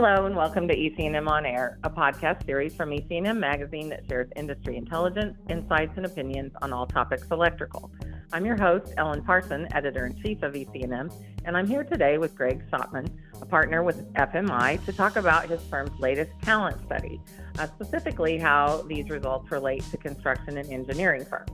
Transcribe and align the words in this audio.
Hello 0.00 0.26
and 0.26 0.36
welcome 0.36 0.68
to 0.68 0.78
EC&M 0.78 1.26
On 1.26 1.44
Air, 1.44 1.80
a 1.82 1.90
podcast 1.90 2.46
series 2.46 2.72
from 2.72 2.92
EC&M 2.92 3.40
Magazine 3.40 3.88
that 3.88 4.04
shares 4.08 4.30
industry 4.36 4.76
intelligence, 4.76 5.36
insights, 5.48 5.90
and 5.96 6.06
opinions 6.06 6.52
on 6.62 6.72
all 6.72 6.86
topics 6.86 7.26
electrical. 7.32 7.90
I'm 8.32 8.46
your 8.46 8.56
host, 8.56 8.94
Ellen 8.96 9.24
Parson, 9.24 9.66
editor-in-chief 9.74 10.44
of 10.44 10.54
EC&M, 10.54 11.10
and 11.44 11.56
I'm 11.56 11.66
here 11.66 11.82
today 11.82 12.16
with 12.16 12.36
Gregg 12.36 12.62
Schoppman, 12.70 13.08
a 13.42 13.44
partner 13.44 13.82
with 13.82 14.14
FMI, 14.14 14.84
to 14.84 14.92
talk 14.92 15.16
about 15.16 15.48
his 15.48 15.60
firm's 15.62 15.98
latest 15.98 16.30
talent 16.42 16.80
study, 16.86 17.20
uh, 17.58 17.66
specifically 17.66 18.38
how 18.38 18.82
these 18.82 19.10
results 19.10 19.50
relate 19.50 19.82
to 19.90 19.96
construction 19.96 20.58
and 20.58 20.72
engineering 20.72 21.24
firms. 21.24 21.50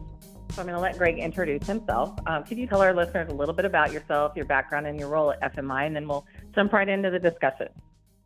So 0.51 0.61
I'm 0.61 0.67
going 0.67 0.77
to 0.77 0.83
let 0.83 0.99
Gregg 0.99 1.19
introduce 1.19 1.67
himself. 1.67 2.13
Um, 2.27 2.45
could 2.45 2.59
you 2.59 2.67
tell 2.67 2.83
our 2.83 2.93
listeners 2.93 3.31
a 3.31 3.35
little 3.35 3.55
bit 3.55 3.65
about 3.65 3.91
yourself, 3.91 4.37
your 4.37 4.45
background, 4.45 4.87
and 4.87 5.01
your 5.01 5.09
role 5.09 5.31
at 5.31 5.57
FMI, 5.57 5.87
and 5.87 5.97
then 5.97 6.07
we'll 6.07 6.27
jump 6.55 6.75
right 6.75 6.91
into 6.91 7.11
the 7.11 7.19
discussion. 7.19 7.69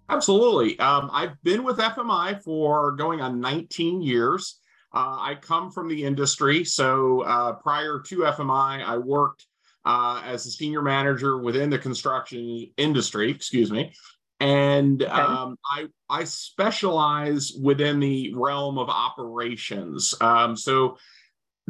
Absolutely. 0.09 0.79
Um, 0.79 1.11
I've 1.13 1.41
been 1.43 1.65
with 1.65 1.79
FMI 1.79 2.43
for 2.43 2.93
going 2.93 3.21
on 3.21 3.41
19 3.41 4.01
years. 4.01 4.61
Uh, 4.95 5.19
I 5.21 5.35
come 5.41 5.71
from 5.71 5.89
the 5.89 6.05
industry. 6.05 6.65
So 6.65 7.23
uh, 7.23 7.53
prior 7.55 8.01
to 8.07 8.19
FMI, 8.21 8.83
I 8.85 8.97
worked 8.97 9.47
uh, 9.85 10.23
as 10.25 10.47
a 10.47 10.51
senior 10.51 10.83
manager 10.83 11.39
within 11.39 11.69
the 11.71 11.79
construction 11.79 12.71
industry, 12.77 13.31
excuse 13.31 13.71
me. 13.71 13.93
And 14.41 15.03
okay. 15.03 15.11
um, 15.11 15.57
I, 15.71 15.87
I 16.09 16.25
specialize 16.25 17.53
within 17.61 18.01
the 18.01 18.33
realm 18.35 18.79
of 18.79 18.89
operations. 18.89 20.15
Um, 20.21 20.57
so 20.57 20.97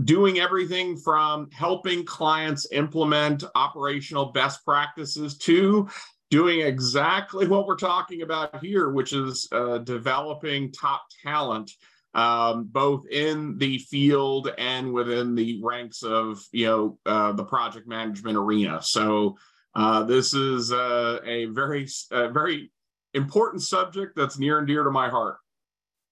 doing 0.04 0.38
everything 0.38 0.96
from 0.96 1.50
helping 1.50 2.04
clients 2.04 2.66
implement 2.72 3.42
operational 3.54 4.26
best 4.26 4.64
practices 4.64 5.36
to 5.38 5.88
doing 6.30 6.60
exactly 6.60 7.46
what 7.46 7.66
we're 7.66 7.76
talking 7.76 8.22
about 8.22 8.62
here, 8.62 8.90
which 8.90 9.12
is 9.12 9.48
uh, 9.52 9.78
developing 9.78 10.72
top 10.72 11.04
talent, 11.22 11.70
um, 12.14 12.64
both 12.64 13.06
in 13.06 13.56
the 13.58 13.78
field 13.78 14.50
and 14.58 14.92
within 14.92 15.34
the 15.34 15.60
ranks 15.62 16.02
of 16.02 16.42
you 16.52 16.66
know 16.66 16.98
uh, 17.06 17.32
the 17.32 17.44
project 17.44 17.86
management 17.88 18.36
arena. 18.36 18.80
So 18.82 19.36
uh, 19.74 20.02
this 20.04 20.34
is 20.34 20.72
uh, 20.72 21.20
a 21.24 21.46
very 21.46 21.86
very 22.10 22.70
important 23.14 23.62
subject 23.62 24.16
that's 24.16 24.38
near 24.38 24.58
and 24.58 24.66
dear 24.66 24.84
to 24.84 24.90
my 24.90 25.08
heart. 25.08 25.36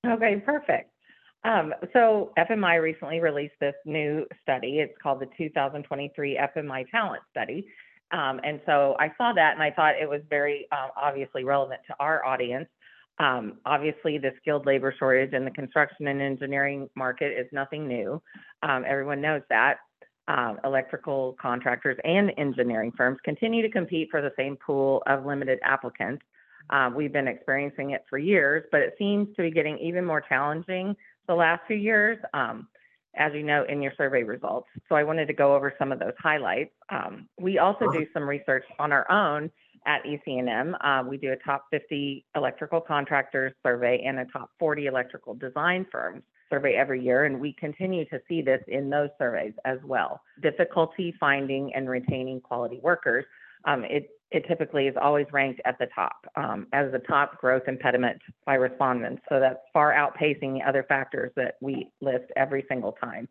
Okay, 0.06 0.42
perfect. 0.44 0.90
Um, 1.44 1.72
so 1.92 2.32
FMI 2.36 2.82
recently 2.82 3.20
released 3.20 3.54
this 3.60 3.74
new 3.84 4.26
study. 4.42 4.80
It's 4.80 4.96
called 5.00 5.20
the 5.20 5.28
2023 5.38 6.40
FMI 6.56 6.90
Talent 6.90 7.22
Study. 7.30 7.66
Um, 8.12 8.40
and 8.44 8.60
so 8.66 8.96
I 8.98 9.12
saw 9.18 9.32
that 9.32 9.54
and 9.54 9.62
I 9.62 9.70
thought 9.70 9.94
it 10.00 10.08
was 10.08 10.20
very 10.30 10.66
uh, 10.70 10.88
obviously 10.96 11.44
relevant 11.44 11.80
to 11.88 11.94
our 11.98 12.24
audience. 12.24 12.68
Um, 13.18 13.54
obviously, 13.64 14.18
the 14.18 14.32
skilled 14.40 14.66
labor 14.66 14.94
shortage 14.98 15.32
in 15.32 15.44
the 15.44 15.50
construction 15.50 16.06
and 16.06 16.20
engineering 16.20 16.88
market 16.94 17.32
is 17.38 17.46
nothing 17.50 17.88
new. 17.88 18.22
Um, 18.62 18.84
everyone 18.86 19.20
knows 19.20 19.42
that. 19.48 19.78
Um, 20.28 20.58
electrical 20.64 21.36
contractors 21.40 21.96
and 22.02 22.32
engineering 22.36 22.92
firms 22.96 23.18
continue 23.24 23.62
to 23.62 23.70
compete 23.70 24.08
for 24.10 24.20
the 24.20 24.32
same 24.36 24.56
pool 24.56 25.02
of 25.06 25.24
limited 25.24 25.60
applicants. 25.62 26.22
Uh, 26.68 26.90
we've 26.94 27.12
been 27.12 27.28
experiencing 27.28 27.90
it 27.90 28.04
for 28.10 28.18
years, 28.18 28.64
but 28.72 28.80
it 28.80 28.94
seems 28.98 29.28
to 29.36 29.42
be 29.42 29.52
getting 29.52 29.78
even 29.78 30.04
more 30.04 30.20
challenging 30.20 30.96
the 31.28 31.34
last 31.34 31.62
few 31.68 31.76
years. 31.76 32.18
Um, 32.34 32.66
as 33.16 33.32
you 33.34 33.42
know, 33.42 33.64
in 33.68 33.82
your 33.82 33.92
survey 33.96 34.22
results. 34.22 34.68
So 34.88 34.94
I 34.94 35.02
wanted 35.02 35.26
to 35.26 35.34
go 35.34 35.54
over 35.54 35.72
some 35.78 35.92
of 35.92 35.98
those 35.98 36.14
highlights. 36.18 36.72
Um, 36.90 37.28
we 37.40 37.58
also 37.58 37.90
do 37.90 38.06
some 38.12 38.28
research 38.28 38.64
on 38.78 38.92
our 38.92 39.10
own 39.10 39.50
at 39.86 40.04
EC&M. 40.04 40.76
Uh, 40.82 41.02
we 41.08 41.16
do 41.16 41.32
a 41.32 41.36
top 41.36 41.66
50 41.70 42.24
electrical 42.34 42.80
contractors 42.80 43.52
survey 43.64 44.02
and 44.04 44.18
a 44.18 44.24
top 44.26 44.50
40 44.58 44.86
electrical 44.86 45.34
design 45.34 45.86
firms 45.90 46.22
survey 46.50 46.74
every 46.74 47.02
year, 47.02 47.24
and 47.24 47.40
we 47.40 47.52
continue 47.54 48.04
to 48.06 48.20
see 48.28 48.42
this 48.42 48.60
in 48.68 48.90
those 48.90 49.10
surveys 49.18 49.54
as 49.64 49.78
well. 49.84 50.20
Difficulty 50.42 51.14
finding 51.18 51.74
and 51.74 51.88
retaining 51.88 52.40
quality 52.40 52.78
workers. 52.82 53.24
Um, 53.66 53.84
it 53.84 54.08
it 54.32 54.44
typically 54.48 54.88
is 54.88 54.96
always 55.00 55.26
ranked 55.32 55.60
at 55.64 55.78
the 55.78 55.86
top 55.94 56.16
um, 56.34 56.66
as 56.72 56.90
the 56.90 56.98
top 56.98 57.38
growth 57.40 57.62
impediment 57.68 58.20
by 58.44 58.54
respondents. 58.54 59.22
So 59.28 59.38
that's 59.38 59.60
far 59.72 59.92
outpacing 59.92 60.54
the 60.54 60.62
other 60.66 60.84
factors 60.88 61.30
that 61.36 61.54
we 61.60 61.90
list 62.00 62.24
every 62.36 62.64
single 62.68 62.92
time. 62.92 63.28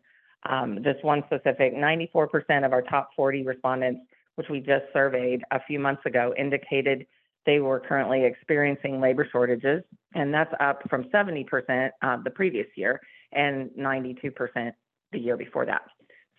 Um, 0.48 0.78
just 0.82 1.04
one 1.04 1.22
specific 1.26 1.74
94% 1.74 2.64
of 2.64 2.72
our 2.72 2.82
top 2.82 3.10
40 3.14 3.42
respondents, 3.42 4.00
which 4.36 4.48
we 4.48 4.60
just 4.60 4.84
surveyed 4.92 5.42
a 5.50 5.60
few 5.66 5.78
months 5.78 6.02
ago, 6.06 6.32
indicated 6.38 7.06
they 7.44 7.60
were 7.60 7.80
currently 7.80 8.24
experiencing 8.24 9.00
labor 9.00 9.28
shortages, 9.30 9.82
and 10.14 10.32
that's 10.32 10.52
up 10.60 10.82
from 10.88 11.04
70% 11.04 11.90
uh, 12.02 12.16
the 12.24 12.30
previous 12.30 12.66
year 12.74 13.00
and 13.32 13.70
92% 13.78 14.72
the 15.12 15.18
year 15.18 15.36
before 15.36 15.66
that. 15.66 15.82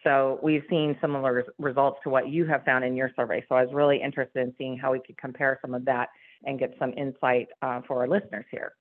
So 0.08 0.40
we've 0.42 0.64
seen 0.70 0.96
similar 1.02 1.44
results 1.58 2.00
to 2.06 2.10
what 2.10 2.30
you 2.30 2.46
have 2.46 2.64
found 2.64 2.86
in 2.86 2.96
your 2.96 3.12
survey. 3.18 3.44
So 3.50 3.56
I 3.56 3.64
was 3.64 3.74
really 3.74 4.02
interested 4.02 4.40
in 4.40 4.54
seeing 4.58 4.78
how 4.78 4.94
we 4.94 5.02
could 5.06 5.18
compare 5.18 5.60
some 5.62 5.74
of 5.74 5.84
that 5.84 6.08
and 6.46 6.58
get 6.58 6.74
some 6.80 6.94
insight 6.94 7.50
uh, 7.62 7.82
for 7.86 8.00
our 8.00 8.08
listeners 8.08 8.46
here. 8.50 8.72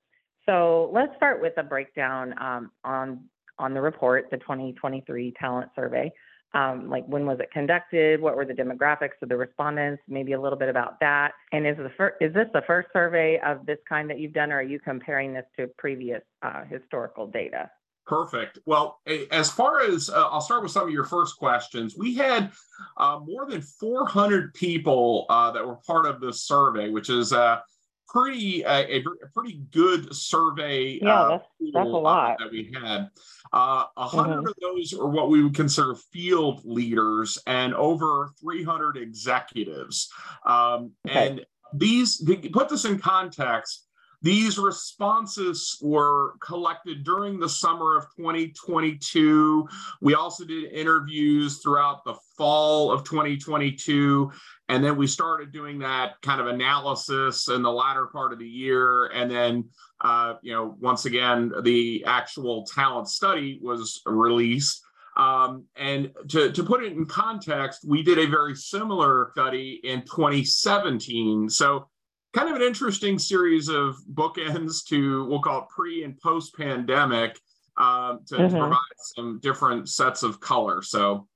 So 0.44 0.88
let's 0.94 1.10
start 1.16 1.42
with 1.42 1.54
a 1.56 1.64
breakdown 1.64 2.32
um, 2.40 2.70
on 2.84 3.24
on 3.58 3.74
the 3.74 3.80
report, 3.80 4.26
the 4.30 4.36
2023 4.36 5.34
talent 5.40 5.70
survey. 5.74 6.12
Um, 6.54 6.88
like 6.88 7.04
when 7.06 7.26
was 7.26 7.40
it 7.40 7.50
conducted? 7.50 8.20
What 8.20 8.36
were 8.36 8.44
the 8.44 8.52
demographics 8.52 9.20
of 9.20 9.28
the 9.28 9.36
respondents? 9.36 10.02
Maybe 10.06 10.32
a 10.32 10.40
little 10.40 10.58
bit 10.58 10.68
about 10.68 11.00
that. 11.00 11.32
And 11.52 11.66
is 11.66 11.76
the 11.76 11.90
fir- 11.96 12.16
is 12.20 12.34
this 12.34 12.46
the 12.52 12.62
first 12.68 12.88
survey 12.92 13.40
of 13.44 13.66
this 13.66 13.78
kind 13.88 14.08
that 14.10 14.20
you've 14.20 14.32
done, 14.32 14.52
or 14.52 14.58
are 14.58 14.62
you 14.62 14.78
comparing 14.78 15.34
this 15.34 15.46
to 15.56 15.66
previous 15.76 16.22
uh, 16.42 16.62
historical 16.70 17.26
data? 17.26 17.68
Perfect. 18.06 18.60
Well, 18.66 19.00
as 19.32 19.50
far 19.50 19.80
as 19.80 20.08
uh, 20.08 20.28
I'll 20.28 20.40
start 20.40 20.62
with 20.62 20.70
some 20.70 20.86
of 20.86 20.90
your 20.90 21.04
first 21.04 21.38
questions. 21.38 21.96
We 21.96 22.14
had 22.14 22.52
uh, 22.96 23.18
more 23.24 23.46
than 23.46 23.60
400 23.62 24.54
people 24.54 25.26
uh, 25.28 25.50
that 25.50 25.66
were 25.66 25.76
part 25.76 26.06
of 26.06 26.20
this 26.20 26.42
survey, 26.42 26.88
which 26.88 27.10
is 27.10 27.32
a 27.32 27.62
pretty 28.08 28.62
a, 28.62 28.98
a 28.98 29.04
pretty 29.34 29.60
good 29.72 30.14
survey. 30.14 31.00
Yeah, 31.02 31.20
uh, 31.20 31.28
that's, 31.30 31.48
that's 31.72 31.88
a 31.88 31.90
lot 31.90 32.38
that 32.38 32.52
we 32.52 32.72
had. 32.80 33.10
Uh, 33.52 33.86
a 33.96 34.08
100 34.08 34.36
mm-hmm. 34.36 34.46
of 34.46 34.54
those 34.60 34.92
are 34.92 35.08
what 35.08 35.28
we 35.28 35.42
would 35.42 35.54
consider 35.54 35.96
field 36.12 36.60
leaders, 36.64 37.38
and 37.48 37.74
over 37.74 38.30
300 38.40 38.96
executives. 38.96 40.08
Um, 40.44 40.92
okay. 41.08 41.28
And 41.28 41.46
these 41.74 42.22
put 42.52 42.68
this 42.68 42.84
in 42.84 43.00
context 43.00 43.85
these 44.22 44.58
responses 44.58 45.78
were 45.82 46.34
collected 46.40 47.04
during 47.04 47.38
the 47.38 47.48
summer 47.48 47.96
of 47.96 48.04
2022. 48.16 49.68
We 50.00 50.14
also 50.14 50.44
did 50.44 50.72
interviews 50.72 51.58
throughout 51.58 52.04
the 52.04 52.14
fall 52.36 52.90
of 52.90 53.04
2022. 53.04 54.30
And 54.68 54.84
then 54.84 54.96
we 54.96 55.06
started 55.06 55.52
doing 55.52 55.78
that 55.80 56.20
kind 56.22 56.40
of 56.40 56.48
analysis 56.48 57.48
in 57.48 57.62
the 57.62 57.70
latter 57.70 58.06
part 58.06 58.32
of 58.32 58.38
the 58.38 58.48
year. 58.48 59.06
And 59.06 59.30
then, 59.30 59.68
uh, 60.00 60.34
you 60.42 60.52
know, 60.52 60.76
once 60.80 61.04
again, 61.04 61.52
the 61.62 62.04
actual 62.06 62.66
talent 62.66 63.08
study 63.08 63.60
was 63.62 64.02
released. 64.06 64.82
Um, 65.16 65.64
and 65.76 66.12
to, 66.28 66.52
to 66.52 66.62
put 66.62 66.82
it 66.82 66.92
in 66.92 67.06
context, 67.06 67.84
we 67.86 68.02
did 68.02 68.18
a 68.18 68.26
very 68.26 68.54
similar 68.54 69.30
study 69.32 69.80
in 69.82 70.02
2017. 70.02 71.48
So 71.48 71.88
kind 72.36 72.50
of 72.50 72.56
an 72.56 72.62
interesting 72.62 73.18
series 73.18 73.68
of 73.68 73.96
bookends 74.12 74.84
to 74.84 75.24
we'll 75.24 75.40
call 75.40 75.62
it 75.62 75.68
pre 75.70 76.04
and 76.04 76.20
post 76.20 76.54
pandemic 76.54 77.40
um, 77.78 78.20
to, 78.26 78.34
mm-hmm. 78.34 78.54
to, 78.54 78.60
provide 78.60 78.78
some 78.98 79.38
different 79.40 79.88
sets 79.88 80.22
of 80.22 80.38
color. 80.38 80.82
So 80.82 81.26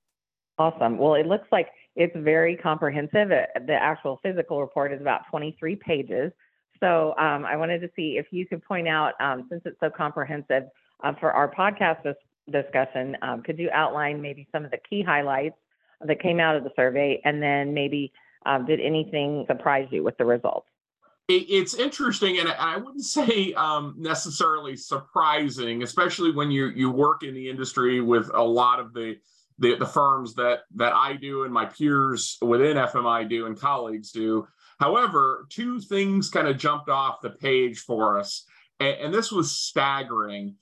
awesome. 0.59 0.99
Well, 0.99 1.15
it 1.15 1.25
looks 1.25 1.47
like 1.51 1.69
it's 1.95 2.15
very 2.15 2.55
comprehensive. 2.55 3.29
The 3.29 3.73
actual 3.73 4.19
physical 4.21 4.61
report 4.61 4.93
is 4.93 5.01
about 5.01 5.21
23 5.31 5.75
pages. 5.77 6.31
So 6.79 7.15
um, 7.17 7.45
I 7.45 7.57
wanted 7.57 7.79
to 7.81 7.89
see 7.95 8.17
if 8.17 8.27
you 8.29 8.45
could 8.45 8.63
point 8.63 8.87
out, 8.87 9.13
um, 9.19 9.47
since 9.49 9.63
it's 9.65 9.79
so 9.79 9.89
comprehensive, 9.89 10.63
uh, 11.03 11.13
for 11.19 11.31
our 11.31 11.51
podcast 11.51 12.03
dis- 12.03 12.15
discussion, 12.63 13.17
um, 13.23 13.41
could 13.41 13.57
you 13.57 13.69
outline 13.73 14.21
maybe 14.21 14.47
some 14.51 14.65
of 14.65 14.71
the 14.71 14.79
key 14.87 15.01
highlights 15.01 15.57
that 16.05 16.21
came 16.21 16.39
out 16.39 16.55
of 16.55 16.63
the 16.63 16.71
survey, 16.75 17.19
and 17.25 17.41
then 17.41 17.73
maybe 17.73 18.11
um, 18.45 18.65
did 18.65 18.79
anything 18.79 19.45
surprise 19.47 19.87
you 19.91 20.03
with 20.03 20.17
the 20.17 20.25
results? 20.25 20.67
It's 21.27 21.73
interesting 21.73 22.39
and 22.39 22.49
i 22.49 22.77
wouldn't 22.77 23.05
say 23.05 23.53
um, 23.53 23.95
necessarily 23.97 24.75
surprising 24.75 25.83
especially 25.83 26.31
when 26.31 26.51
you 26.51 26.67
you 26.67 26.89
work 26.89 27.23
in 27.23 27.33
the 27.33 27.49
industry 27.49 28.01
with 28.01 28.29
a 28.33 28.41
lot 28.41 28.79
of 28.79 28.93
the, 28.93 29.15
the 29.59 29.75
the, 29.75 29.85
firms 29.85 30.33
that 30.35 30.61
that 30.75 30.93
i 30.93 31.13
do 31.13 31.43
and 31.43 31.53
my 31.53 31.65
peers 31.65 32.37
within 32.41 32.77
fmi 32.77 33.27
do 33.29 33.45
and 33.45 33.59
colleagues 33.59 34.11
do. 34.11 34.47
However 34.79 35.45
two 35.49 35.79
things 35.79 36.29
kind 36.29 36.47
of 36.47 36.57
jumped 36.57 36.89
off 36.89 37.21
the 37.21 37.29
page 37.29 37.79
for 37.79 38.19
us 38.19 38.45
and, 38.81 38.99
and 38.99 39.13
this 39.13 39.31
was 39.31 39.55
staggering. 39.55 40.55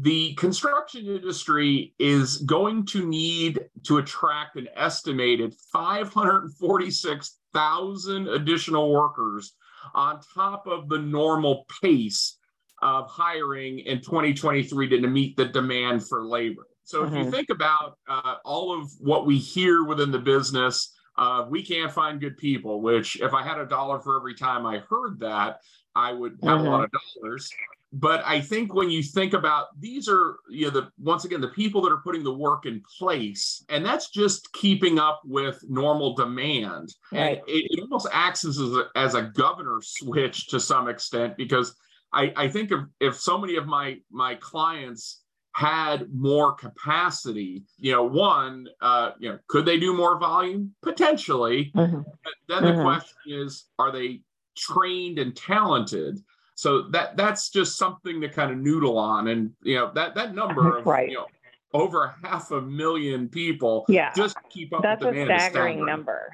The 0.00 0.34
construction 0.34 1.06
industry 1.06 1.94
is 1.98 2.38
going 2.38 2.86
to 2.86 3.06
need 3.06 3.60
to 3.84 3.98
attract 3.98 4.56
an 4.56 4.66
estimated 4.74 5.54
546,000 5.72 8.28
additional 8.28 8.90
workers 8.90 9.52
on 9.94 10.20
top 10.34 10.66
of 10.66 10.88
the 10.88 10.98
normal 10.98 11.66
pace 11.82 12.38
of 12.82 13.08
hiring 13.10 13.80
in 13.80 14.00
2023 14.00 14.88
to 14.88 15.06
meet 15.06 15.36
the 15.36 15.44
demand 15.44 16.06
for 16.06 16.24
labor. 16.24 16.66
So 16.84 17.04
if 17.04 17.10
mm-hmm. 17.10 17.24
you 17.24 17.30
think 17.30 17.50
about 17.50 17.98
uh, 18.08 18.36
all 18.44 18.78
of 18.78 18.90
what 18.98 19.26
we 19.26 19.38
hear 19.38 19.84
within 19.84 20.10
the 20.10 20.18
business, 20.18 20.92
uh, 21.16 21.46
we 21.48 21.62
can't 21.62 21.92
find 21.92 22.20
good 22.20 22.36
people, 22.36 22.80
which 22.80 23.20
if 23.20 23.34
I 23.34 23.42
had 23.42 23.58
a 23.58 23.66
dollar 23.66 24.00
for 24.00 24.16
every 24.16 24.34
time 24.34 24.66
I 24.66 24.78
heard 24.88 25.20
that, 25.20 25.60
I 25.94 26.12
would 26.12 26.38
have 26.42 26.58
mm-hmm. 26.58 26.66
a 26.66 26.70
lot 26.70 26.84
of 26.84 26.90
dollars. 26.90 27.50
But 27.92 28.22
I 28.24 28.40
think 28.40 28.72
when 28.72 28.88
you 28.88 29.02
think 29.02 29.32
about 29.32 29.68
these 29.78 30.08
are, 30.08 30.36
you 30.48 30.66
know, 30.66 30.70
the 30.70 30.90
once 30.98 31.24
again, 31.24 31.40
the 31.40 31.48
people 31.48 31.82
that 31.82 31.90
are 31.92 32.02
putting 32.02 32.22
the 32.22 32.32
work 32.32 32.64
in 32.64 32.82
place, 32.98 33.64
and 33.68 33.84
that's 33.84 34.10
just 34.10 34.52
keeping 34.52 35.00
up 35.00 35.22
with 35.24 35.58
normal 35.68 36.14
demand. 36.14 36.94
Right. 37.10 37.38
And 37.38 37.48
it, 37.48 37.66
it 37.70 37.80
almost 37.80 38.06
acts 38.12 38.44
as 38.44 38.60
a, 38.60 38.84
as 38.94 39.14
a 39.14 39.22
governor 39.22 39.78
switch 39.82 40.46
to 40.48 40.60
some 40.60 40.88
extent 40.88 41.36
because 41.36 41.74
I, 42.12 42.32
I 42.36 42.48
think 42.48 42.70
if, 42.70 42.80
if 43.00 43.16
so 43.16 43.38
many 43.38 43.56
of 43.56 43.66
my 43.66 43.98
my 44.10 44.36
clients 44.36 45.22
had 45.52 46.06
more 46.14 46.52
capacity, 46.52 47.64
you 47.78 47.92
know, 47.92 48.04
one, 48.04 48.68
uh, 48.80 49.10
you 49.18 49.30
know, 49.30 49.38
could 49.48 49.64
they 49.64 49.78
do 49.78 49.92
more 49.96 50.16
volume? 50.18 50.72
Potentially. 50.82 51.72
Mm-hmm. 51.74 52.02
But 52.22 52.32
then 52.48 52.62
mm-hmm. 52.62 52.78
the 52.78 52.84
question 52.84 53.16
is, 53.26 53.64
are 53.78 53.90
they 53.90 54.20
trained 54.56 55.18
and 55.18 55.36
talented? 55.36 56.20
So 56.60 56.82
that 56.90 57.16
that's 57.16 57.48
just 57.48 57.78
something 57.78 58.20
to 58.20 58.28
kind 58.28 58.50
of 58.50 58.58
noodle 58.58 58.98
on. 58.98 59.28
And 59.28 59.52
you 59.62 59.76
know, 59.76 59.90
that 59.94 60.14
that 60.14 60.34
number 60.34 60.76
of 60.76 60.84
right. 60.84 61.08
you 61.08 61.16
know 61.16 61.26
over 61.72 62.14
half 62.22 62.50
a 62.50 62.60
million 62.60 63.30
people 63.30 63.86
yeah. 63.88 64.12
just 64.14 64.36
keep 64.50 64.74
up 64.74 64.82
that's 64.82 65.02
a 65.02 65.24
staggering 65.24 65.86
number. 65.86 66.30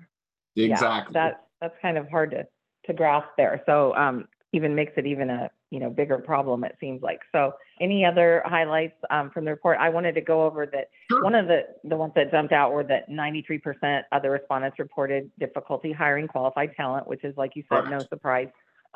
Exactly. 0.56 1.12
Yeah, 1.14 1.28
that 1.28 1.46
that's 1.60 1.74
kind 1.80 1.96
of 1.96 2.10
hard 2.10 2.32
to 2.32 2.44
to 2.86 2.92
grasp 2.92 3.28
there. 3.36 3.62
So 3.66 3.94
um 3.94 4.26
even 4.52 4.74
makes 4.74 4.94
it 4.96 5.06
even 5.06 5.30
a 5.30 5.48
you 5.70 5.78
know 5.78 5.90
bigger 5.90 6.18
problem 6.18 6.64
it 6.64 6.76
seems 6.80 7.02
like 7.02 7.20
so 7.32 7.52
any 7.80 8.04
other 8.04 8.42
highlights 8.46 8.94
um, 9.10 9.30
from 9.30 9.44
the 9.44 9.50
report 9.50 9.76
i 9.80 9.88
wanted 9.88 10.14
to 10.14 10.20
go 10.20 10.46
over 10.46 10.64
that 10.64 10.88
sure. 11.10 11.24
one 11.24 11.34
of 11.34 11.48
the 11.48 11.62
the 11.84 11.96
ones 11.96 12.12
that 12.14 12.30
jumped 12.30 12.52
out 12.52 12.72
were 12.72 12.84
that 12.84 13.10
93% 13.10 14.02
of 14.12 14.22
the 14.22 14.30
respondents 14.30 14.78
reported 14.78 15.28
difficulty 15.40 15.90
hiring 15.90 16.28
qualified 16.28 16.70
talent 16.76 17.08
which 17.08 17.24
is 17.24 17.36
like 17.36 17.50
you 17.56 17.64
said 17.68 17.80
right. 17.80 17.90
no 17.90 17.98
surprise 17.98 18.46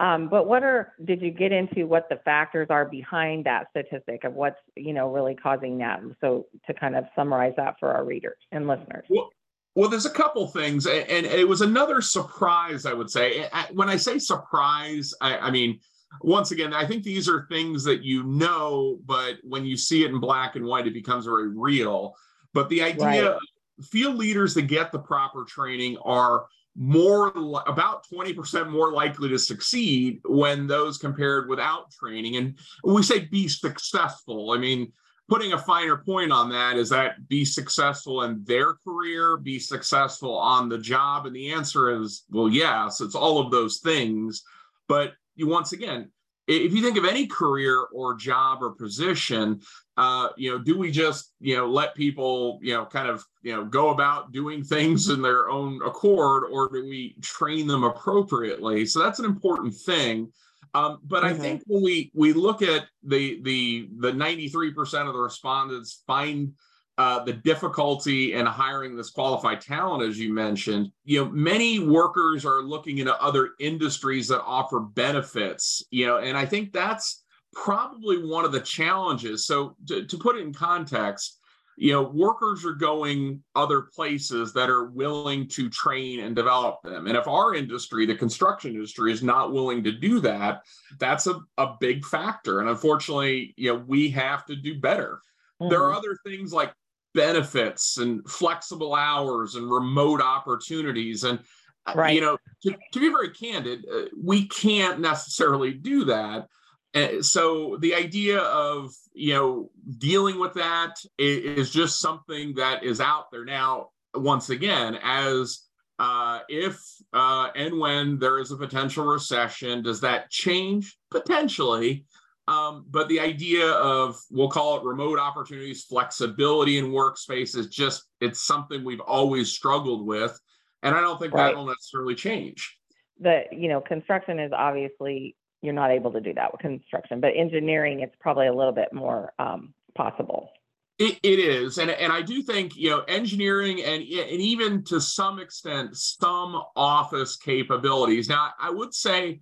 um, 0.00 0.28
but 0.28 0.46
what 0.46 0.62
are 0.62 0.94
did 1.04 1.22
you 1.22 1.30
get 1.30 1.52
into 1.52 1.86
what 1.86 2.08
the 2.08 2.16
factors 2.24 2.66
are 2.70 2.84
behind 2.84 3.44
that 3.44 3.66
statistic 3.70 4.24
of 4.24 4.32
what's 4.32 4.58
you 4.76 4.92
know 4.92 5.10
really 5.10 5.34
causing 5.34 5.78
that 5.78 6.00
so 6.20 6.46
to 6.66 6.74
kind 6.74 6.96
of 6.96 7.04
summarize 7.14 7.54
that 7.56 7.76
for 7.78 7.92
our 7.92 8.04
readers 8.04 8.38
and 8.50 8.66
listeners 8.66 9.04
well, 9.08 9.30
well, 9.76 9.88
there's 9.88 10.06
a 10.06 10.10
couple 10.10 10.48
things, 10.48 10.86
and 10.86 11.26
it 11.26 11.48
was 11.48 11.60
another 11.60 12.00
surprise, 12.00 12.86
I 12.86 12.92
would 12.92 13.08
say. 13.08 13.48
When 13.72 13.88
I 13.88 13.96
say 13.96 14.18
surprise, 14.18 15.14
I, 15.20 15.38
I 15.38 15.50
mean, 15.52 15.78
once 16.22 16.50
again, 16.50 16.74
I 16.74 16.86
think 16.86 17.04
these 17.04 17.28
are 17.28 17.46
things 17.48 17.84
that 17.84 18.02
you 18.02 18.24
know, 18.24 18.98
but 19.06 19.36
when 19.44 19.64
you 19.64 19.76
see 19.76 20.04
it 20.04 20.10
in 20.10 20.18
black 20.18 20.56
and 20.56 20.64
white, 20.64 20.88
it 20.88 20.94
becomes 20.94 21.24
very 21.24 21.48
real. 21.48 22.14
But 22.52 22.68
the 22.68 22.82
idea 22.82 23.32
right. 23.32 23.40
field 23.82 24.16
leaders 24.16 24.54
that 24.54 24.62
get 24.62 24.90
the 24.90 24.98
proper 24.98 25.44
training 25.44 25.98
are 25.98 26.46
more 26.76 27.28
about 27.66 28.06
20% 28.12 28.70
more 28.70 28.92
likely 28.92 29.28
to 29.28 29.38
succeed 29.38 30.20
when 30.24 30.66
those 30.66 30.98
compared 30.98 31.48
without 31.48 31.90
training. 31.92 32.36
And 32.36 32.58
we 32.84 33.02
say 33.02 33.20
be 33.20 33.48
successful. 33.48 34.52
I 34.52 34.58
mean, 34.58 34.92
putting 35.28 35.52
a 35.52 35.58
finer 35.58 35.96
point 35.96 36.32
on 36.32 36.48
that 36.50 36.76
is 36.76 36.88
that 36.90 37.28
be 37.28 37.44
successful 37.44 38.22
in 38.22 38.42
their 38.44 38.74
career, 38.74 39.36
be 39.36 39.58
successful 39.58 40.36
on 40.36 40.68
the 40.68 40.78
job. 40.78 41.26
And 41.26 41.34
the 41.34 41.52
answer 41.52 42.00
is, 42.02 42.24
well, 42.30 42.48
yes, 42.48 43.00
it's 43.00 43.14
all 43.14 43.40
of 43.40 43.50
those 43.50 43.78
things. 43.78 44.42
But 44.88 45.12
you 45.36 45.46
once 45.46 45.72
again, 45.72 46.10
if 46.50 46.72
you 46.72 46.82
think 46.82 46.96
of 46.96 47.04
any 47.04 47.26
career 47.26 47.86
or 47.92 48.14
job 48.14 48.62
or 48.62 48.70
position, 48.70 49.60
uh, 49.96 50.28
you 50.36 50.50
know, 50.50 50.58
do 50.58 50.76
we 50.76 50.90
just 50.90 51.32
you 51.40 51.56
know 51.56 51.66
let 51.66 51.94
people 51.94 52.58
you 52.62 52.74
know 52.74 52.84
kind 52.84 53.08
of 53.08 53.24
you 53.42 53.54
know 53.54 53.64
go 53.64 53.90
about 53.90 54.32
doing 54.32 54.62
things 54.64 55.08
in 55.08 55.22
their 55.22 55.48
own 55.48 55.80
accord, 55.84 56.44
or 56.50 56.68
do 56.68 56.82
we 56.82 57.16
train 57.22 57.66
them 57.66 57.84
appropriately? 57.84 58.84
So 58.86 59.00
that's 59.00 59.18
an 59.18 59.24
important 59.24 59.74
thing. 59.74 60.32
Um, 60.74 60.98
but 61.04 61.22
mm-hmm. 61.24 61.34
I 61.34 61.38
think 61.38 61.62
when 61.66 61.82
we 61.82 62.10
we 62.14 62.32
look 62.32 62.62
at 62.62 62.86
the 63.02 63.40
the 63.42 63.88
the 63.98 64.12
93% 64.12 65.06
of 65.06 65.12
the 65.12 65.20
respondents 65.20 66.02
find 66.06 66.52
uh, 67.00 67.24
the 67.24 67.32
difficulty 67.32 68.34
in 68.34 68.44
hiring 68.44 68.94
this 68.94 69.08
qualified 69.08 69.58
talent, 69.58 70.02
as 70.02 70.18
you 70.18 70.34
mentioned, 70.34 70.92
you 71.04 71.24
know, 71.24 71.30
many 71.30 71.78
workers 71.78 72.44
are 72.44 72.60
looking 72.60 72.98
into 72.98 73.22
other 73.22 73.52
industries 73.58 74.28
that 74.28 74.42
offer 74.42 74.80
benefits, 74.80 75.82
you 75.90 76.06
know, 76.06 76.18
and 76.18 76.36
I 76.36 76.44
think 76.44 76.74
that's 76.74 77.24
probably 77.54 78.22
one 78.22 78.44
of 78.44 78.52
the 78.52 78.60
challenges. 78.60 79.46
So 79.46 79.76
to, 79.88 80.04
to 80.04 80.18
put 80.18 80.36
it 80.36 80.42
in 80.42 80.52
context, 80.52 81.38
you 81.78 81.92
know, 81.92 82.02
workers 82.02 82.66
are 82.66 82.74
going 82.74 83.42
other 83.54 83.80
places 83.80 84.52
that 84.52 84.68
are 84.68 84.90
willing 84.90 85.48
to 85.48 85.70
train 85.70 86.20
and 86.20 86.36
develop 86.36 86.82
them. 86.82 87.06
And 87.06 87.16
if 87.16 87.26
our 87.26 87.54
industry, 87.54 88.04
the 88.04 88.14
construction 88.14 88.74
industry, 88.74 89.10
is 89.10 89.22
not 89.22 89.54
willing 89.54 89.82
to 89.84 89.92
do 89.92 90.20
that, 90.20 90.60
that's 90.98 91.26
a, 91.26 91.40
a 91.56 91.76
big 91.80 92.04
factor. 92.04 92.60
And 92.60 92.68
unfortunately, 92.68 93.54
you 93.56 93.72
know, 93.72 93.82
we 93.86 94.10
have 94.10 94.44
to 94.48 94.54
do 94.54 94.78
better. 94.78 95.22
There 95.68 95.82
are 95.82 95.90
mm-hmm. 95.90 95.98
other 95.98 96.16
things 96.26 96.52
like 96.54 96.72
benefits 97.14 97.98
and 97.98 98.28
flexible 98.28 98.94
hours 98.94 99.54
and 99.54 99.70
remote 99.70 100.20
opportunities. 100.20 101.24
And 101.24 101.40
uh, 101.86 101.94
right. 101.96 102.14
you 102.14 102.20
know 102.20 102.38
to, 102.62 102.74
to, 102.92 103.00
be 103.00 103.08
very 103.08 103.30
candid 103.30 103.86
uh, 103.92 104.02
we 104.22 104.46
can't 104.46 105.00
necessarily 105.00 105.72
do 105.72 106.04
that. 106.04 106.46
Uh, 106.94 107.22
so 107.22 107.78
the 107.80 107.94
idea 107.94 108.38
of 108.38 108.92
you 109.12 109.34
know 109.34 109.70
dealing 109.98 110.38
with 110.38 110.54
that 110.54 110.94
is, 111.18 111.58
is 111.58 111.70
just 111.70 112.00
something 112.00 112.54
that 112.54 112.84
is 112.84 113.00
out 113.00 113.30
there 113.30 113.44
now 113.44 113.88
once 114.14 114.50
again 114.50 114.98
as 115.02 115.60
uh, 115.98 116.40
if 116.48 116.82
uh, 117.12 117.48
and 117.54 117.78
when 117.78 118.18
there 118.18 118.38
is 118.38 118.50
a 118.50 118.56
potential 118.56 119.04
recession 119.04 119.82
does 119.82 120.00
that 120.00 120.30
change? 120.30 120.96
Potentially 121.10 122.06
um, 122.50 122.84
but 122.90 123.08
the 123.08 123.20
idea 123.20 123.70
of 123.70 124.20
we'll 124.28 124.50
call 124.50 124.76
it 124.76 124.82
remote 124.82 125.20
opportunities, 125.20 125.84
flexibility 125.84 126.78
in 126.78 126.86
workspace 126.86 127.56
is 127.56 127.68
just 127.68 128.02
it's 128.20 128.40
something 128.40 128.82
we've 128.82 129.00
always 129.00 129.52
struggled 129.52 130.04
with, 130.04 130.36
and 130.82 130.92
I 130.92 131.00
don't 131.00 131.20
think 131.20 131.32
right. 131.32 131.52
that 131.52 131.56
will 131.56 131.66
necessarily 131.66 132.16
change. 132.16 132.76
The 133.20 133.44
you 133.52 133.68
know 133.68 133.80
construction 133.80 134.40
is 134.40 134.50
obviously 134.52 135.36
you're 135.62 135.74
not 135.74 135.92
able 135.92 136.10
to 136.10 136.20
do 136.20 136.34
that 136.34 136.50
with 136.50 136.60
construction, 136.60 137.20
but 137.20 137.34
engineering 137.36 138.00
it's 138.00 138.16
probably 138.18 138.48
a 138.48 138.52
little 138.52 138.72
bit 138.72 138.92
more 138.92 139.32
um, 139.38 139.72
possible. 139.94 140.50
It, 140.98 141.20
it 141.22 141.38
is, 141.38 141.78
and 141.78 141.88
and 141.88 142.12
I 142.12 142.20
do 142.20 142.42
think 142.42 142.76
you 142.76 142.90
know 142.90 143.04
engineering 143.06 143.80
and 143.84 144.02
and 144.02 144.40
even 144.40 144.82
to 144.86 145.00
some 145.00 145.38
extent 145.38 145.96
some 145.96 146.60
office 146.74 147.36
capabilities. 147.36 148.28
Now 148.28 148.50
I 148.58 148.70
would 148.70 148.92
say 148.92 149.40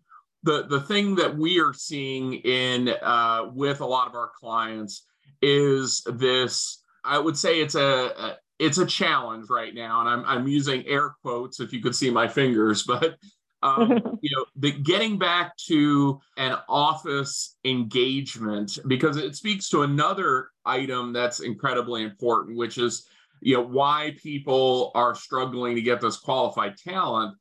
the 0.49 0.67
the 0.67 0.81
thing 0.81 1.15
that 1.17 1.37
we 1.37 1.61
are 1.61 1.75
seeing 1.75 2.35
in 2.35 2.89
uh, 3.03 3.51
with 3.53 3.83
a 3.83 3.87
lot 3.87 4.09
of 4.09 4.15
our 4.15 4.31
clients 4.41 5.05
is 5.43 6.03
this. 6.07 6.83
I 7.05 7.19
would 7.19 7.37
say 7.37 7.61
it's 7.61 7.75
a, 7.75 8.13
a 8.17 8.37
it's 8.59 8.79
a 8.79 8.87
challenge 8.87 9.51
right 9.51 9.75
now, 9.75 10.01
and 10.01 10.09
I'm 10.09 10.25
I'm 10.25 10.49
using 10.49 10.87
air 10.87 11.15
quotes 11.23 11.61
if 11.61 11.71
you 11.73 11.83
could 11.83 11.95
see 11.95 12.11
my 12.11 12.27
fingers, 12.27 12.83
but 12.87 13.17
um, 13.63 13.91
you 14.23 14.31
know, 14.35 14.47
the 14.57 14.73
getting 14.73 15.19
back 15.19 15.55
to 15.67 16.19
an 16.39 16.57
office 16.67 17.59
engagement 17.67 18.79
because 18.87 19.19
it 19.19 19.37
speaks 19.37 19.69
to 19.69 19.83
another 19.83 20.49
item 20.65 21.13
that's 21.13 21.41
incredibly 21.41 22.05
important, 22.05 22.57
which 22.57 22.79
is 22.79 23.07
you 23.43 23.55
know 23.55 23.65
why 23.65 24.17
people 24.17 24.93
are 24.95 25.15
struggling 25.15 25.75
to 25.75 25.83
get 25.83 26.01
this 26.01 26.17
qualified 26.17 26.79
talent 26.79 27.37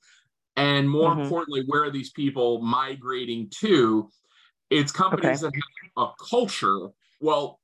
and 0.58 0.90
more 0.90 1.12
mm-hmm. 1.12 1.22
importantly 1.22 1.64
where 1.68 1.84
are 1.84 1.92
these 1.92 2.10
people 2.10 2.62
migrating 2.62 3.50
to 3.50 4.10
it's 4.70 4.92
companies 4.92 5.44
okay. 5.44 5.56
that 5.56 5.62
have 5.96 6.08
a 6.10 6.24
culture 6.30 6.90
well 7.22 7.60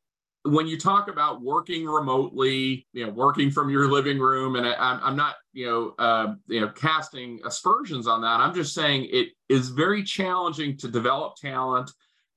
when 0.45 0.67
you 0.67 0.77
talk 0.77 1.09
about 1.09 1.41
working 1.41 1.85
remotely 1.85 2.87
you 2.93 3.05
know 3.05 3.11
working 3.11 3.49
from 3.49 3.69
your 3.69 3.89
living 3.89 4.19
room 4.19 4.55
and 4.55 4.65
I, 4.65 4.99
am 5.03 5.15
not 5.15 5.35
you 5.51 5.65
know 5.65 5.95
uh, 5.99 6.35
you 6.47 6.61
know 6.61 6.69
casting 6.69 7.39
aspersions 7.45 8.07
on 8.07 8.21
that 8.21 8.39
i'm 8.39 8.53
just 8.53 8.73
saying 8.73 9.07
it 9.11 9.29
is 9.49 9.69
very 9.69 10.03
challenging 10.03 10.77
to 10.77 10.87
develop 10.87 11.35
talent 11.35 11.91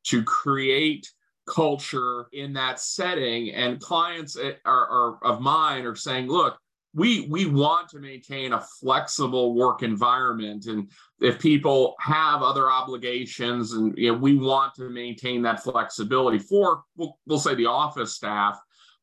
to 0.05 0.23
create 0.25 1.07
culture 1.47 2.27
in 2.33 2.53
that 2.55 2.81
setting 2.81 3.53
and 3.53 3.81
clients 3.81 4.37
are, 4.37 4.57
are 4.65 5.19
of 5.23 5.41
mine 5.41 5.85
are 5.85 5.95
saying 5.95 6.27
look 6.27 6.59
we 6.97 7.29
we 7.29 7.47
want 7.47 7.89
to 7.89 8.01
maintain 8.01 8.53
a 8.53 8.61
flexible 8.81 9.55
work 9.55 9.83
environment 9.83 10.67
and 10.67 10.91
if 11.21 11.39
people 11.39 11.95
have 12.01 12.43
other 12.43 12.71
obligations 12.71 13.73
and 13.75 13.97
you 13.97 14.11
know, 14.11 14.19
we 14.19 14.37
want 14.37 14.75
to 14.75 14.91
maintain 14.91 15.43
that 15.43 15.63
flexibility 15.63 16.39
for 16.39 16.83
we'll, 16.97 17.17
we'll 17.27 17.39
say 17.39 17.55
the 17.55 17.67
office 17.67 18.15
staff 18.15 18.59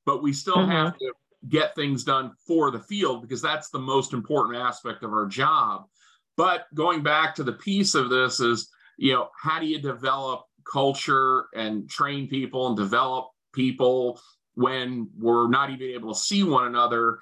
but 0.05 0.21
we 0.21 0.33
still 0.33 0.57
mm-hmm. 0.57 0.71
have 0.71 0.97
to 0.97 1.13
get 1.49 1.75
things 1.75 2.03
done 2.03 2.31
for 2.47 2.71
the 2.71 2.79
field 2.79 3.21
because 3.21 3.41
that's 3.41 3.69
the 3.69 3.79
most 3.79 4.13
important 4.13 4.57
aspect 4.57 5.03
of 5.03 5.11
our 5.11 5.25
job 5.25 5.85
But 6.35 6.65
going 6.73 7.03
back 7.03 7.35
to 7.35 7.43
the 7.43 7.53
piece 7.53 7.95
of 7.95 8.09
this 8.09 8.39
is, 8.39 8.69
you 8.97 9.13
know, 9.13 9.29
how 9.39 9.59
do 9.59 9.65
you 9.65 9.79
develop 9.79 10.45
culture 10.71 11.45
and 11.53 11.89
train 11.89 12.27
people 12.27 12.67
and 12.67 12.77
develop 12.77 13.29
people 13.53 14.19
when 14.55 15.09
we're 15.17 15.47
not 15.47 15.69
even 15.69 15.89
able 15.89 16.13
to 16.13 16.19
see 16.19 16.43
one 16.43 16.65
another? 16.65 17.19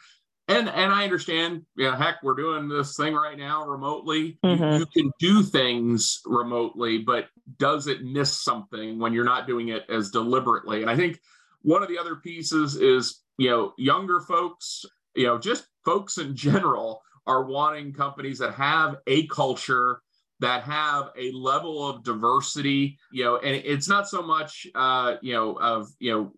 And 0.51 0.70
and 0.70 0.91
I 0.91 1.03
understand, 1.03 1.65
yeah, 1.77 1.96
heck, 1.98 2.22
we're 2.24 2.36
doing 2.36 2.67
this 2.67 2.98
thing 2.98 3.13
right 3.13 3.38
now 3.38 3.65
remotely. 3.65 4.38
Mm-hmm. 4.43 4.63
You, 4.63 4.79
you 4.79 4.86
can 4.86 5.12
do 5.20 5.43
things 5.43 6.22
remotely, 6.25 6.98
but 7.00 7.27
does 7.58 7.88
it 7.88 8.03
miss 8.03 8.43
something 8.43 9.00
when 9.00 9.13
you're 9.13 9.24
not 9.24 9.48
doing 9.48 9.70
it 9.70 9.86
as 9.89 10.10
deliberately? 10.10 10.81
And 10.81 10.89
I 10.89 10.96
think 10.96 11.20
one 11.62 11.81
of 11.81 11.89
the 11.89 11.98
other 11.98 12.15
pieces 12.17 12.75
is, 12.75 13.22
you 13.38 13.50
know, 13.50 13.74
younger 13.77 14.20
folks, 14.20 14.86
you 15.15 15.25
know, 15.25 15.38
just 15.38 15.67
folks 15.86 16.17
in 16.17 16.36
general 16.36 17.01
are 17.27 17.46
wanting 17.46 17.93
companies 17.93 18.39
that 18.39 18.53
have 18.53 18.98
a 19.08 19.27
culture 19.27 20.01
that 20.41 20.63
have 20.63 21.12
a 21.17 21.31
level 21.31 21.88
of 21.88 22.03
diversity 22.03 22.98
you 23.12 23.24
know 23.24 23.38
and 23.38 23.55
it's 23.55 23.88
not 23.88 24.10
so 24.10 24.21
much 24.21 24.67
uh, 24.75 25.15
you 25.21 25.33
know 25.33 25.53
of 25.53 25.88
you 26.00 26.12
know 26.12 26.31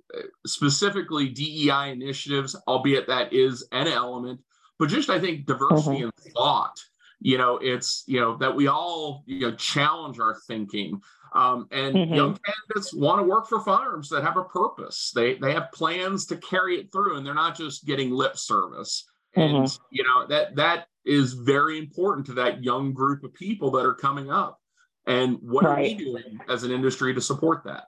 specifically 0.45 1.29
dei 1.29 1.91
initiatives 1.91 2.55
albeit 2.67 3.07
that 3.07 3.33
is 3.33 3.65
an 3.71 3.87
element 3.87 4.39
but 4.77 4.89
just 4.89 5.09
i 5.09 5.19
think 5.19 5.45
diversity 5.45 5.97
mm-hmm. 5.97 6.03
in 6.25 6.33
thought 6.33 6.77
you 7.21 7.37
know 7.37 7.57
it's 7.57 8.03
you 8.05 8.19
know 8.19 8.37
that 8.37 8.53
we 8.53 8.67
all 8.67 9.23
you 9.25 9.39
know 9.39 9.55
challenge 9.55 10.19
our 10.19 10.37
thinking 10.47 11.01
um, 11.35 11.67
and 11.71 11.95
mm-hmm. 11.95 12.13
young 12.13 12.37
candidates 12.45 12.93
want 12.93 13.19
to 13.19 13.23
work 13.23 13.47
for 13.47 13.59
farms 13.61 14.07
that 14.09 14.23
have 14.23 14.37
a 14.37 14.43
purpose 14.43 15.11
they 15.15 15.35
they 15.35 15.53
have 15.53 15.71
plans 15.73 16.25
to 16.25 16.35
carry 16.37 16.77
it 16.77 16.91
through 16.91 17.17
and 17.17 17.25
they're 17.25 17.33
not 17.33 17.57
just 17.57 17.85
getting 17.85 18.11
lip 18.11 18.37
service 18.37 19.05
and 19.35 19.65
mm-hmm. 19.65 19.83
you 19.89 20.03
know 20.03 20.27
that 20.27 20.55
that 20.55 20.87
is 21.05 21.33
very 21.33 21.77
important 21.77 22.25
to 22.27 22.33
that 22.33 22.63
young 22.63 22.93
group 22.93 23.23
of 23.23 23.33
people 23.33 23.71
that 23.71 23.85
are 23.85 23.93
coming 23.93 24.31
up. 24.31 24.59
And 25.05 25.37
what 25.41 25.65
right. 25.65 25.79
are 25.79 25.81
we 25.81 25.93
doing 25.95 26.39
as 26.47 26.63
an 26.63 26.71
industry 26.71 27.13
to 27.13 27.21
support 27.21 27.63
that? 27.65 27.85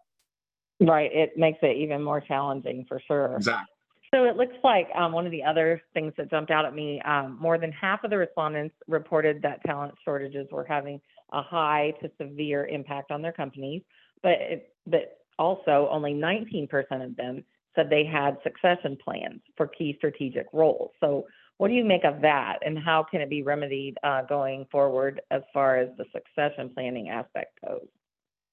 Right. 0.82 1.10
It 1.14 1.38
makes 1.38 1.60
it 1.62 1.78
even 1.78 2.04
more 2.04 2.20
challenging 2.20 2.86
for 2.88 3.02
sure. 3.08 3.38
Exactly. 3.38 3.72
So 4.14 4.26
it 4.26 4.36
looks 4.36 4.56
like 4.64 4.88
um, 4.96 5.12
one 5.14 5.26
of 5.26 5.32
the 5.32 5.44
other 5.44 5.82
things 5.94 6.14
that 6.18 6.30
jumped 6.30 6.52
out 6.52 6.66
at 6.66 6.74
me 6.74 7.02
um, 7.02 7.38
more 7.40 7.58
than 7.58 7.72
half 7.72 8.04
of 8.04 8.12
the 8.12 8.18
respondents 8.18 8.76
reported 8.88 9.42
that 9.42 9.64
talent 9.66 9.94
shortages 10.04 10.48
were 10.52 10.66
having 10.66 11.00
a 11.32 11.42
high 11.42 11.94
to 12.02 12.12
severe 12.22 12.66
impact 12.68 13.12
on 13.12 13.22
their 13.22 13.34
companies 13.34 13.82
but 14.26 14.42
it, 14.42 14.74
but 14.88 15.20
also 15.38 15.88
only 15.92 16.14
19% 16.14 16.68
of 17.06 17.16
them 17.16 17.44
said 17.76 17.90
they 17.90 18.06
had 18.06 18.38
succession 18.44 18.98
plans 19.04 19.42
for 19.56 19.68
key 19.68 19.94
strategic 19.98 20.48
roles. 20.52 20.92
So, 21.00 21.28
what 21.58 21.70
do 21.70 21.74
you 21.74 21.86
make 21.86 22.04
of 22.04 22.22
that, 22.22 22.60
and 22.66 22.78
how 22.78 23.04
can 23.04 23.22
it 23.22 23.30
be 23.30 23.44
remedied 23.44 23.98
uh, 24.04 24.24
going 24.24 24.66
forward 24.72 25.22
as 25.32 25.42
far 25.54 25.78
as 25.78 25.90
the 25.98 26.06
succession 26.14 26.70
planning 26.74 27.10
aspect 27.10 27.60
goes? 27.66 27.88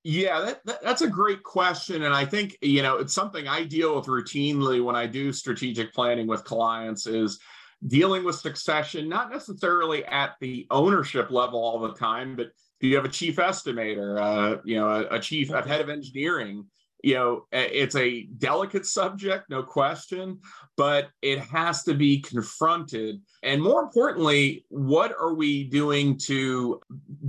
Yeah, 0.05 0.41
that, 0.41 0.67
that, 0.67 0.83
that's 0.83 1.03
a 1.03 1.09
great 1.09 1.43
question. 1.45 2.03
And 2.03 2.15
I 2.15 2.25
think, 2.25 2.59
you 2.61 2.83
know, 2.83 2.97
it's 2.97 3.15
something 3.15 3.47
I 3.47 3.65
deal 3.65 3.95
with 3.95 4.07
routinely 4.07 4.85
when 4.85 4.97
I 4.97 5.07
do 5.07 5.33
strategic 5.33 5.93
planning 5.93 6.27
with 6.27 6.43
clients 6.45 7.07
is 7.07 7.39
dealing 7.87 8.25
with 8.25 8.37
succession, 8.37 9.09
not 9.09 9.31
necessarily 9.31 10.05
at 10.07 10.35
the 10.41 10.67
ownership 10.71 11.31
level 11.31 11.61
all 11.61 11.79
the 11.79 11.95
time, 11.95 12.35
but 12.35 12.51
do 12.81 12.89
you 12.89 12.97
have 12.97 13.05
a 13.05 13.09
chief 13.09 13.37
estimator, 13.37 14.21
uh, 14.21 14.61
you 14.65 14.77
know, 14.77 14.89
a, 14.89 15.17
a 15.17 15.21
chief, 15.21 15.51
a 15.51 15.67
head 15.67 15.81
of 15.81 15.89
engineering, 15.89 16.67
you 17.03 17.15
know 17.15 17.47
it's 17.53 17.97
a 17.97 18.23
delicate 18.39 18.87
subject 18.87 19.51
no 19.51 19.63
question 19.63 20.39
but 20.77 21.11
it 21.21 21.39
has 21.39 21.83
to 21.83 21.93
be 21.93 22.19
confronted. 22.21 23.21
And 23.43 23.61
more 23.63 23.83
importantly 23.83 24.65
what 24.69 25.13
are 25.13 25.35
we 25.35 25.65
doing 25.65 26.17
to 26.19 26.81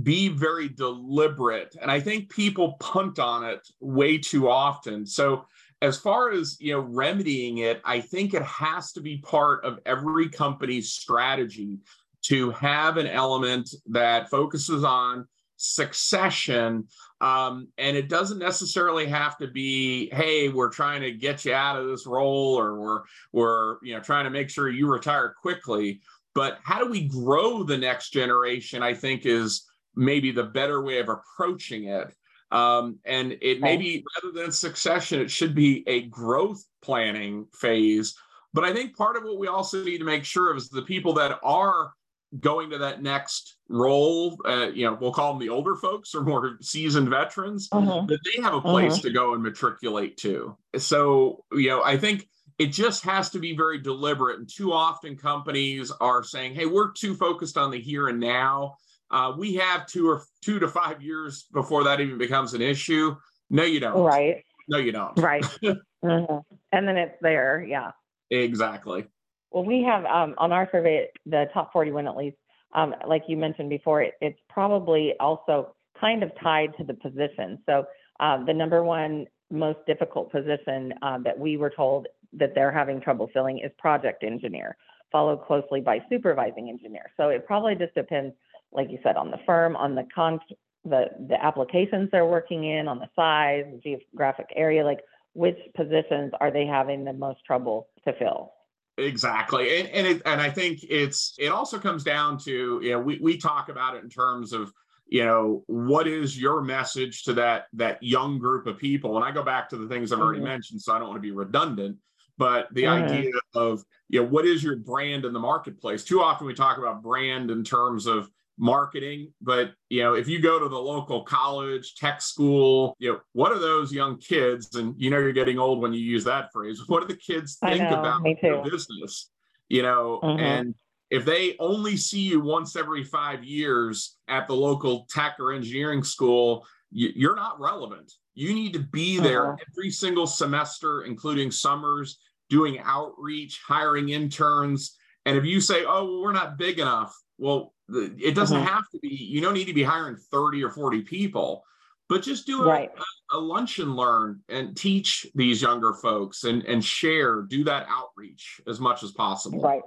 be 0.02 0.28
very 0.28 0.68
deliberate? 0.68 1.76
And 1.80 1.90
i 1.90 2.00
think 2.00 2.30
people 2.30 2.74
punt 2.80 3.18
on 3.18 3.44
it 3.44 3.66
way 3.80 4.18
too 4.18 4.48
often. 4.48 5.06
So 5.06 5.46
as 5.82 5.98
far 5.98 6.30
as 6.30 6.56
you 6.60 6.72
know 6.72 6.80
remedying 6.80 7.58
it 7.58 7.80
i 7.84 8.00
think 8.00 8.32
it 8.32 8.42
has 8.42 8.92
to 8.92 9.00
be 9.00 9.18
part 9.18 9.64
of 9.64 9.78
every 9.84 10.28
company's 10.28 10.90
strategy 10.90 11.78
to 12.22 12.50
have 12.52 12.96
an 12.96 13.06
element 13.06 13.68
that 13.86 14.30
focuses 14.30 14.82
on 14.82 15.26
succession 15.56 16.86
um, 17.24 17.68
and 17.78 17.96
it 17.96 18.10
doesn't 18.10 18.38
necessarily 18.38 19.06
have 19.06 19.38
to 19.38 19.46
be, 19.46 20.10
hey, 20.10 20.50
we're 20.50 20.68
trying 20.68 21.00
to 21.00 21.10
get 21.10 21.46
you 21.46 21.54
out 21.54 21.80
of 21.80 21.88
this 21.88 22.06
role 22.06 22.54
or 22.54 22.78
we're 22.78 23.00
we're 23.32 23.76
you 23.82 23.94
know 23.94 24.00
trying 24.00 24.24
to 24.24 24.30
make 24.30 24.50
sure 24.50 24.68
you 24.68 24.86
retire 24.90 25.34
quickly. 25.40 26.02
But 26.34 26.58
how 26.64 26.84
do 26.84 26.90
we 26.90 27.08
grow 27.08 27.62
the 27.62 27.78
next 27.78 28.10
generation? 28.10 28.82
I 28.82 28.92
think 28.92 29.24
is 29.24 29.64
maybe 29.96 30.32
the 30.32 30.44
better 30.44 30.82
way 30.82 30.98
of 30.98 31.08
approaching 31.08 31.84
it. 31.84 32.12
Um, 32.50 32.98
and 33.06 33.38
it 33.40 33.60
may 33.60 33.78
be 33.78 34.04
rather 34.16 34.38
than 34.38 34.52
succession, 34.52 35.20
it 35.20 35.30
should 35.30 35.54
be 35.54 35.82
a 35.86 36.02
growth 36.02 36.62
planning 36.82 37.46
phase. 37.54 38.14
But 38.52 38.64
I 38.64 38.72
think 38.74 38.96
part 38.96 39.16
of 39.16 39.24
what 39.24 39.38
we 39.38 39.48
also 39.48 39.82
need 39.82 39.98
to 39.98 40.04
make 40.04 40.24
sure 40.24 40.50
of 40.50 40.58
is 40.58 40.68
the 40.68 40.82
people 40.82 41.14
that 41.14 41.38
are 41.42 41.92
going 42.38 42.70
to 42.70 42.78
that 42.78 43.02
next 43.02 43.53
role, 43.68 44.38
uh, 44.44 44.68
you 44.72 44.86
know, 44.86 44.96
we'll 45.00 45.12
call 45.12 45.32
them 45.32 45.40
the 45.40 45.52
older 45.52 45.74
folks 45.74 46.14
or 46.14 46.22
more 46.22 46.58
seasoned 46.60 47.08
veterans, 47.08 47.68
uh-huh. 47.72 48.04
that 48.08 48.20
they 48.24 48.42
have 48.42 48.54
a 48.54 48.60
place 48.60 48.94
uh-huh. 48.94 49.02
to 49.02 49.10
go 49.12 49.34
and 49.34 49.42
matriculate 49.42 50.16
to. 50.18 50.56
So, 50.76 51.44
you 51.52 51.68
know, 51.68 51.82
I 51.82 51.96
think 51.96 52.28
it 52.58 52.66
just 52.66 53.04
has 53.04 53.30
to 53.30 53.38
be 53.38 53.56
very 53.56 53.78
deliberate. 53.78 54.38
And 54.38 54.48
too 54.48 54.72
often 54.72 55.16
companies 55.16 55.90
are 56.00 56.22
saying, 56.22 56.54
hey, 56.54 56.66
we're 56.66 56.92
too 56.92 57.14
focused 57.14 57.56
on 57.56 57.70
the 57.70 57.80
here 57.80 58.08
and 58.08 58.20
now. 58.20 58.76
Uh, 59.10 59.32
we 59.36 59.54
have 59.54 59.86
two 59.86 60.08
or 60.08 60.22
two 60.42 60.58
to 60.58 60.68
five 60.68 61.02
years 61.02 61.46
before 61.52 61.84
that 61.84 62.00
even 62.00 62.18
becomes 62.18 62.54
an 62.54 62.62
issue. 62.62 63.14
No, 63.50 63.62
you 63.62 63.80
don't. 63.80 64.02
Right. 64.02 64.44
No, 64.68 64.78
you 64.78 64.92
don't. 64.92 65.18
Right. 65.18 65.44
uh-huh. 65.44 66.40
And 66.72 66.88
then 66.88 66.96
it's 66.96 67.16
there. 67.22 67.64
Yeah. 67.66 67.92
Exactly. 68.30 69.06
Well, 69.52 69.64
we 69.64 69.84
have 69.84 70.04
um, 70.06 70.34
on 70.38 70.50
our 70.50 70.68
survey, 70.72 71.06
the 71.24 71.48
top 71.54 71.72
41 71.72 72.08
at 72.08 72.16
least, 72.16 72.36
um, 72.74 72.94
like 73.06 73.22
you 73.28 73.36
mentioned 73.36 73.70
before, 73.70 74.02
it, 74.02 74.14
it's 74.20 74.38
probably 74.48 75.14
also 75.20 75.74
kind 76.00 76.22
of 76.22 76.30
tied 76.42 76.76
to 76.78 76.84
the 76.84 76.94
position. 76.94 77.58
So 77.66 77.84
um, 78.20 78.44
the 78.46 78.54
number 78.54 78.82
one 78.82 79.26
most 79.50 79.78
difficult 79.86 80.32
position 80.32 80.92
uh, 81.02 81.18
that 81.18 81.38
we 81.38 81.56
were 81.56 81.70
told 81.70 82.06
that 82.32 82.54
they're 82.54 82.72
having 82.72 83.00
trouble 83.00 83.30
filling 83.32 83.58
is 83.58 83.70
project 83.78 84.24
engineer, 84.24 84.76
followed 85.12 85.44
closely 85.46 85.80
by 85.80 86.00
supervising 86.10 86.68
engineer. 86.68 87.10
So 87.16 87.28
it 87.28 87.46
probably 87.46 87.74
just 87.76 87.94
depends, 87.94 88.34
like 88.72 88.90
you 88.90 88.98
said, 89.02 89.16
on 89.16 89.30
the 89.30 89.38
firm, 89.46 89.76
on 89.76 89.94
the 89.94 90.06
con, 90.14 90.40
the 90.84 91.06
the 91.28 91.42
applications 91.42 92.08
they're 92.10 92.26
working 92.26 92.64
in, 92.64 92.88
on 92.88 92.98
the 92.98 93.08
size, 93.14 93.64
geographic 93.82 94.46
area, 94.56 94.84
like 94.84 95.00
which 95.34 95.58
positions 95.76 96.32
are 96.40 96.50
they 96.50 96.66
having 96.66 97.04
the 97.04 97.12
most 97.12 97.44
trouble 97.44 97.88
to 98.04 98.12
fill. 98.18 98.52
Exactly. 98.96 99.80
And 99.80 99.88
and, 99.88 100.06
it, 100.06 100.22
and 100.24 100.40
I 100.40 100.50
think 100.50 100.80
it's 100.88 101.34
it 101.38 101.48
also 101.48 101.78
comes 101.78 102.04
down 102.04 102.38
to, 102.38 102.80
you 102.82 102.92
know, 102.92 103.00
we, 103.00 103.18
we 103.20 103.36
talk 103.36 103.68
about 103.68 103.96
it 103.96 104.04
in 104.04 104.08
terms 104.08 104.52
of, 104.52 104.72
you 105.06 105.24
know, 105.24 105.64
what 105.66 106.06
is 106.06 106.40
your 106.40 106.62
message 106.62 107.24
to 107.24 107.32
that 107.34 107.66
that 107.72 108.02
young 108.02 108.38
group 108.38 108.66
of 108.66 108.78
people? 108.78 109.16
And 109.16 109.24
I 109.24 109.32
go 109.32 109.42
back 109.42 109.68
to 109.70 109.76
the 109.76 109.88
things 109.88 110.12
I've 110.12 110.20
already 110.20 110.38
mm-hmm. 110.38 110.48
mentioned, 110.48 110.80
so 110.80 110.94
I 110.94 110.98
don't 110.98 111.08
want 111.08 111.18
to 111.18 111.28
be 111.28 111.32
redundant. 111.32 111.98
But 112.38 112.68
the 112.72 112.84
mm-hmm. 112.84 113.04
idea 113.04 113.32
of, 113.54 113.84
you 114.08 114.20
know, 114.20 114.28
what 114.28 114.46
is 114.46 114.62
your 114.62 114.76
brand 114.76 115.24
in 115.24 115.32
the 115.32 115.40
marketplace? 115.40 116.04
Too 116.04 116.20
often 116.20 116.46
we 116.46 116.54
talk 116.54 116.78
about 116.78 117.02
brand 117.02 117.50
in 117.50 117.64
terms 117.64 118.06
of 118.06 118.28
marketing 118.56 119.32
but 119.40 119.72
you 119.88 120.02
know 120.02 120.14
if 120.14 120.28
you 120.28 120.38
go 120.38 120.60
to 120.60 120.68
the 120.68 120.78
local 120.78 121.24
college 121.24 121.96
tech 121.96 122.20
school 122.22 122.94
you 123.00 123.10
know 123.10 123.20
what 123.32 123.50
are 123.50 123.58
those 123.58 123.92
young 123.92 124.16
kids 124.18 124.76
and 124.76 124.94
you 124.96 125.10
know 125.10 125.18
you're 125.18 125.32
getting 125.32 125.58
old 125.58 125.80
when 125.80 125.92
you 125.92 126.00
use 126.00 126.22
that 126.22 126.52
phrase 126.52 126.82
what 126.86 127.00
do 127.00 127.12
the 127.12 127.20
kids 127.20 127.56
think 127.64 127.82
know, 127.82 127.98
about 127.98 128.22
their 128.40 128.62
business 128.62 129.30
you 129.68 129.82
know 129.82 130.20
mm-hmm. 130.22 130.40
and 130.40 130.74
if 131.10 131.24
they 131.24 131.56
only 131.58 131.96
see 131.96 132.20
you 132.20 132.40
once 132.40 132.76
every 132.76 133.02
five 133.02 133.42
years 133.42 134.16
at 134.28 134.46
the 134.46 134.54
local 134.54 135.06
tech 135.10 135.34
or 135.40 135.52
engineering 135.52 136.04
school 136.04 136.64
you, 136.92 137.28
are 137.28 137.36
not 137.36 137.58
relevant 137.58 138.12
you 138.34 138.54
need 138.54 138.72
to 138.72 138.80
be 138.80 139.18
there 139.18 139.48
uh-huh. 139.48 139.64
every 139.68 139.90
single 139.90 140.28
semester 140.28 141.02
including 141.02 141.50
summers 141.50 142.18
doing 142.50 142.78
outreach 142.84 143.60
hiring 143.66 144.10
interns 144.10 144.96
and 145.26 145.36
if 145.36 145.44
you 145.44 145.60
say 145.60 145.84
oh 145.84 146.04
well, 146.04 146.22
we're 146.22 146.32
not 146.32 146.56
big 146.56 146.78
enough 146.78 147.18
well 147.36 147.73
it 147.88 148.34
doesn't 148.34 148.58
mm-hmm. 148.58 148.66
have 148.66 148.88
to 148.90 148.98
be, 149.00 149.08
you 149.08 149.40
don't 149.40 149.54
need 149.54 149.66
to 149.66 149.74
be 149.74 149.82
hiring 149.82 150.16
30 150.16 150.62
or 150.64 150.70
40 150.70 151.02
people, 151.02 151.64
but 152.08 152.22
just 152.22 152.46
do 152.46 152.64
right. 152.64 152.90
a, 153.32 153.36
a 153.36 153.38
lunch 153.38 153.78
and 153.78 153.96
learn 153.96 154.40
and 154.48 154.76
teach 154.76 155.26
these 155.34 155.62
younger 155.62 155.94
folks 155.94 156.44
and, 156.44 156.64
and 156.64 156.84
share, 156.84 157.42
do 157.42 157.64
that 157.64 157.86
outreach 157.88 158.60
as 158.66 158.80
much 158.80 159.02
as 159.02 159.12
possible. 159.12 159.60
Right. 159.60 159.82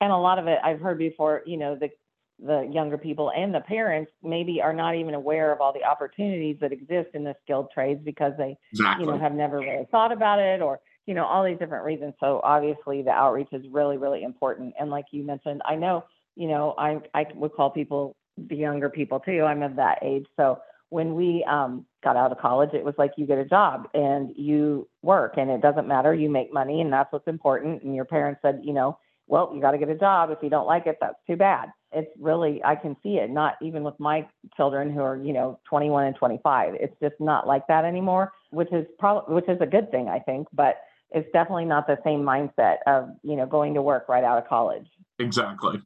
And 0.00 0.12
a 0.12 0.16
lot 0.16 0.38
of 0.38 0.46
it 0.46 0.58
I've 0.62 0.80
heard 0.80 0.98
before, 0.98 1.42
you 1.44 1.56
know, 1.56 1.74
the 1.74 1.90
the 2.40 2.68
younger 2.72 2.96
people 2.96 3.32
and 3.34 3.52
the 3.52 3.60
parents 3.60 4.12
maybe 4.22 4.62
are 4.62 4.72
not 4.72 4.94
even 4.94 5.14
aware 5.14 5.52
of 5.52 5.60
all 5.60 5.72
the 5.72 5.84
opportunities 5.84 6.56
that 6.60 6.72
exist 6.72 7.08
in 7.14 7.24
the 7.24 7.34
skilled 7.42 7.68
trades 7.72 8.00
because 8.04 8.32
they 8.38 8.56
exactly. 8.72 9.04
you 9.04 9.10
know 9.10 9.18
have 9.18 9.34
never 9.34 9.58
really 9.58 9.88
thought 9.90 10.12
about 10.12 10.38
it 10.38 10.62
or 10.62 10.78
you 11.06 11.14
know 11.14 11.24
all 11.24 11.44
these 11.44 11.58
different 11.58 11.84
reasons 11.84 12.14
so 12.20 12.40
obviously 12.44 13.02
the 13.02 13.10
outreach 13.10 13.48
is 13.52 13.64
really 13.72 13.96
really 13.96 14.22
important 14.22 14.72
and 14.78 14.88
like 14.88 15.06
you 15.10 15.24
mentioned 15.24 15.60
i 15.64 15.74
know 15.74 16.04
you 16.38 16.46
know, 16.48 16.74
I 16.78 17.00
I 17.12 17.26
would 17.34 17.52
call 17.52 17.70
people 17.70 18.16
the 18.36 18.56
younger 18.56 18.88
people 18.88 19.18
too. 19.20 19.42
I'm 19.42 19.62
of 19.62 19.76
that 19.76 19.98
age. 20.02 20.26
So 20.36 20.60
when 20.90 21.14
we 21.16 21.44
um, 21.44 21.84
got 22.02 22.16
out 22.16 22.32
of 22.32 22.38
college, 22.38 22.70
it 22.72 22.84
was 22.84 22.94
like 22.96 23.12
you 23.16 23.26
get 23.26 23.38
a 23.38 23.44
job 23.44 23.88
and 23.92 24.30
you 24.36 24.88
work 25.02 25.34
and 25.36 25.50
it 25.50 25.60
doesn't 25.60 25.88
matter. 25.88 26.14
You 26.14 26.30
make 26.30 26.52
money 26.52 26.80
and 26.80 26.92
that's 26.92 27.12
what's 27.12 27.26
important. 27.26 27.82
And 27.82 27.94
your 27.94 28.04
parents 28.04 28.40
said, 28.40 28.60
you 28.62 28.72
know, 28.72 28.98
well, 29.26 29.52
you 29.54 29.60
got 29.60 29.72
to 29.72 29.78
get 29.78 29.90
a 29.90 29.94
job. 29.94 30.30
If 30.30 30.38
you 30.42 30.48
don't 30.48 30.66
like 30.66 30.86
it, 30.86 30.96
that's 31.00 31.18
too 31.26 31.36
bad. 31.36 31.68
It's 31.92 32.10
really, 32.18 32.62
I 32.64 32.76
can 32.76 32.96
see 33.02 33.16
it, 33.16 33.30
not 33.30 33.56
even 33.60 33.82
with 33.82 33.98
my 33.98 34.26
children 34.56 34.90
who 34.90 35.00
are, 35.00 35.16
you 35.16 35.34
know, 35.34 35.58
21 35.68 36.06
and 36.06 36.16
25. 36.16 36.74
It's 36.80 36.94
just 37.02 37.16
not 37.20 37.46
like 37.46 37.66
that 37.66 37.84
anymore, 37.84 38.32
which 38.50 38.72
is 38.72 38.86
probably, 38.98 39.34
which 39.34 39.48
is 39.48 39.58
a 39.60 39.66
good 39.66 39.90
thing, 39.90 40.08
I 40.08 40.20
think, 40.20 40.46
but 40.52 40.76
it's 41.10 41.30
definitely 41.32 41.66
not 41.66 41.86
the 41.86 41.98
same 42.04 42.20
mindset 42.20 42.76
of, 42.86 43.10
you 43.22 43.36
know, 43.36 43.46
going 43.46 43.74
to 43.74 43.82
work 43.82 44.08
right 44.08 44.24
out 44.24 44.38
of 44.38 44.48
college. 44.48 44.86
Exactly. 45.18 45.80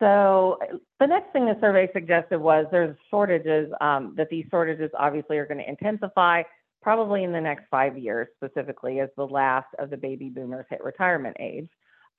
So 0.00 0.58
the 1.00 1.06
next 1.06 1.32
thing 1.32 1.46
the 1.46 1.58
survey 1.60 1.88
suggested 1.92 2.38
was 2.38 2.66
there's 2.70 2.96
shortages, 3.10 3.72
um, 3.80 4.14
that 4.16 4.28
these 4.30 4.44
shortages 4.50 4.90
obviously 4.96 5.38
are 5.38 5.46
going 5.46 5.58
to 5.58 5.68
intensify 5.68 6.42
probably 6.80 7.24
in 7.24 7.32
the 7.32 7.40
next 7.40 7.64
five 7.70 7.98
years, 7.98 8.28
specifically 8.36 9.00
as 9.00 9.08
the 9.16 9.26
last 9.26 9.66
of 9.78 9.90
the 9.90 9.96
baby 9.96 10.28
boomers 10.28 10.66
hit 10.70 10.82
retirement 10.84 11.36
age. 11.40 11.68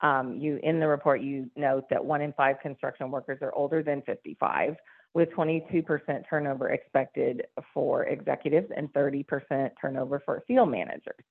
Um, 0.02 0.38
you 0.38 0.58
in 0.62 0.80
the 0.80 0.86
report 0.86 1.20
you 1.20 1.50
note 1.56 1.84
that 1.90 2.02
one 2.02 2.22
in 2.22 2.32
five 2.34 2.56
construction 2.60 3.10
workers 3.10 3.38
are 3.42 3.54
older 3.54 3.82
than 3.82 4.02
55, 4.02 4.76
with 5.12 5.30
22% 5.30 6.22
turnover 6.28 6.70
expected 6.70 7.46
for 7.74 8.04
executives 8.04 8.68
and 8.74 8.92
30% 8.92 9.70
turnover 9.80 10.22
for 10.24 10.42
field 10.46 10.70
managers. 10.70 11.24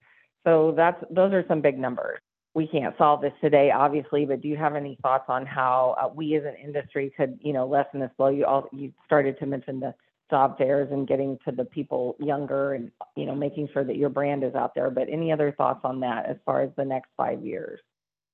So 0.46 0.74
that's 0.76 1.04
those 1.10 1.34
are 1.34 1.46
some 1.48 1.62
big 1.62 1.78
numbers 1.80 2.20
we 2.60 2.68
can't 2.68 2.94
solve 2.98 3.22
this 3.22 3.32
today, 3.40 3.72
obviously, 3.72 4.26
but 4.26 4.42
do 4.42 4.50
you 4.50 4.58
have 4.58 4.76
any 4.76 5.00
thoughts 5.02 5.24
on 5.30 5.46
how 5.46 5.96
uh, 5.98 6.10
we 6.14 6.36
as 6.36 6.44
an 6.44 6.56
industry 6.62 7.10
could, 7.16 7.40
you 7.42 7.54
know, 7.54 7.66
lessen 7.66 8.02
this 8.02 8.12
blow? 8.18 8.28
You 8.28 8.46
all 8.46 8.68
you 8.74 8.92
started 9.06 9.40
to 9.40 9.46
mention 9.46 9.80
the 9.80 9.96
job 10.30 10.58
fairs 10.58 10.90
and 10.92 11.08
getting 11.08 11.40
to 11.46 11.54
the 11.54 11.64
people 11.64 12.18
younger 12.20 12.74
and 12.74 12.92
you 13.16 13.26
know 13.26 13.34
making 13.34 13.70
sure 13.72 13.86
that 13.86 13.96
your 13.96 14.10
brand 14.10 14.44
is 14.44 14.56
out 14.56 14.76
there. 14.76 14.90
But 14.90 15.08
any 15.08 15.32
other 15.32 15.54
thoughts 15.54 15.80
on 15.86 16.02
that 16.02 16.26
as 16.26 16.36
far 16.46 16.62
as 16.62 16.70
the 16.76 16.84
next 16.84 17.08
five 17.16 17.46
years? 17.46 17.80